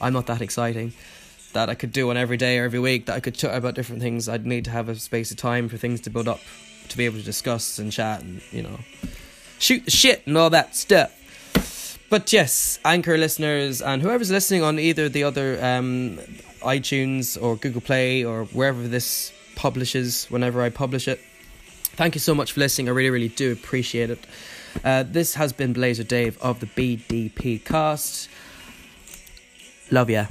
I'm 0.00 0.12
not 0.12 0.26
that 0.26 0.40
exciting 0.40 0.94
that 1.54 1.70
I 1.70 1.74
could 1.74 1.92
do 1.92 2.08
one 2.08 2.16
every 2.16 2.36
day 2.36 2.58
or 2.58 2.64
every 2.64 2.78
week. 2.78 3.06
That 3.06 3.16
I 3.16 3.20
could 3.20 3.34
chat 3.34 3.56
about 3.56 3.74
different 3.74 4.02
things. 4.02 4.28
I'd 4.28 4.44
need 4.44 4.66
to 4.66 4.70
have 4.70 4.88
a 4.88 4.96
space 4.96 5.30
of 5.30 5.38
time 5.38 5.68
for 5.68 5.76
things 5.76 6.00
to 6.02 6.10
build 6.10 6.28
up, 6.28 6.40
to 6.88 6.96
be 6.96 7.06
able 7.06 7.18
to 7.18 7.24
discuss 7.24 7.78
and 7.78 7.90
chat, 7.90 8.22
and 8.22 8.42
you 8.50 8.62
know, 8.62 8.78
shoot 9.58 9.84
the 9.84 9.90
shit 9.90 10.26
and 10.26 10.36
all 10.36 10.50
that 10.50 10.76
stuff. 10.76 11.12
But 12.10 12.32
yes, 12.32 12.78
Anchor 12.84 13.16
listeners 13.18 13.82
and 13.82 14.02
whoever's 14.02 14.30
listening 14.30 14.62
on 14.62 14.78
either 14.78 15.08
the 15.08 15.24
other 15.24 15.58
um, 15.64 16.18
iTunes 16.60 17.40
or 17.40 17.56
Google 17.56 17.80
Play 17.80 18.24
or 18.24 18.44
wherever 18.46 18.86
this 18.86 19.32
publishes, 19.56 20.26
whenever 20.26 20.62
I 20.62 20.70
publish 20.70 21.08
it, 21.08 21.20
thank 21.96 22.14
you 22.14 22.20
so 22.20 22.34
much 22.34 22.52
for 22.52 22.60
listening. 22.60 22.88
I 22.88 22.92
really, 22.92 23.10
really 23.10 23.28
do 23.28 23.52
appreciate 23.52 24.10
it. 24.10 24.26
Uh, 24.84 25.04
this 25.04 25.34
has 25.34 25.52
been 25.52 25.72
Blazer 25.72 26.04
Dave 26.04 26.36
of 26.42 26.60
the 26.60 26.66
BDP 26.66 27.64
cast. 27.64 28.28
Love 29.90 30.10
ya. 30.10 30.26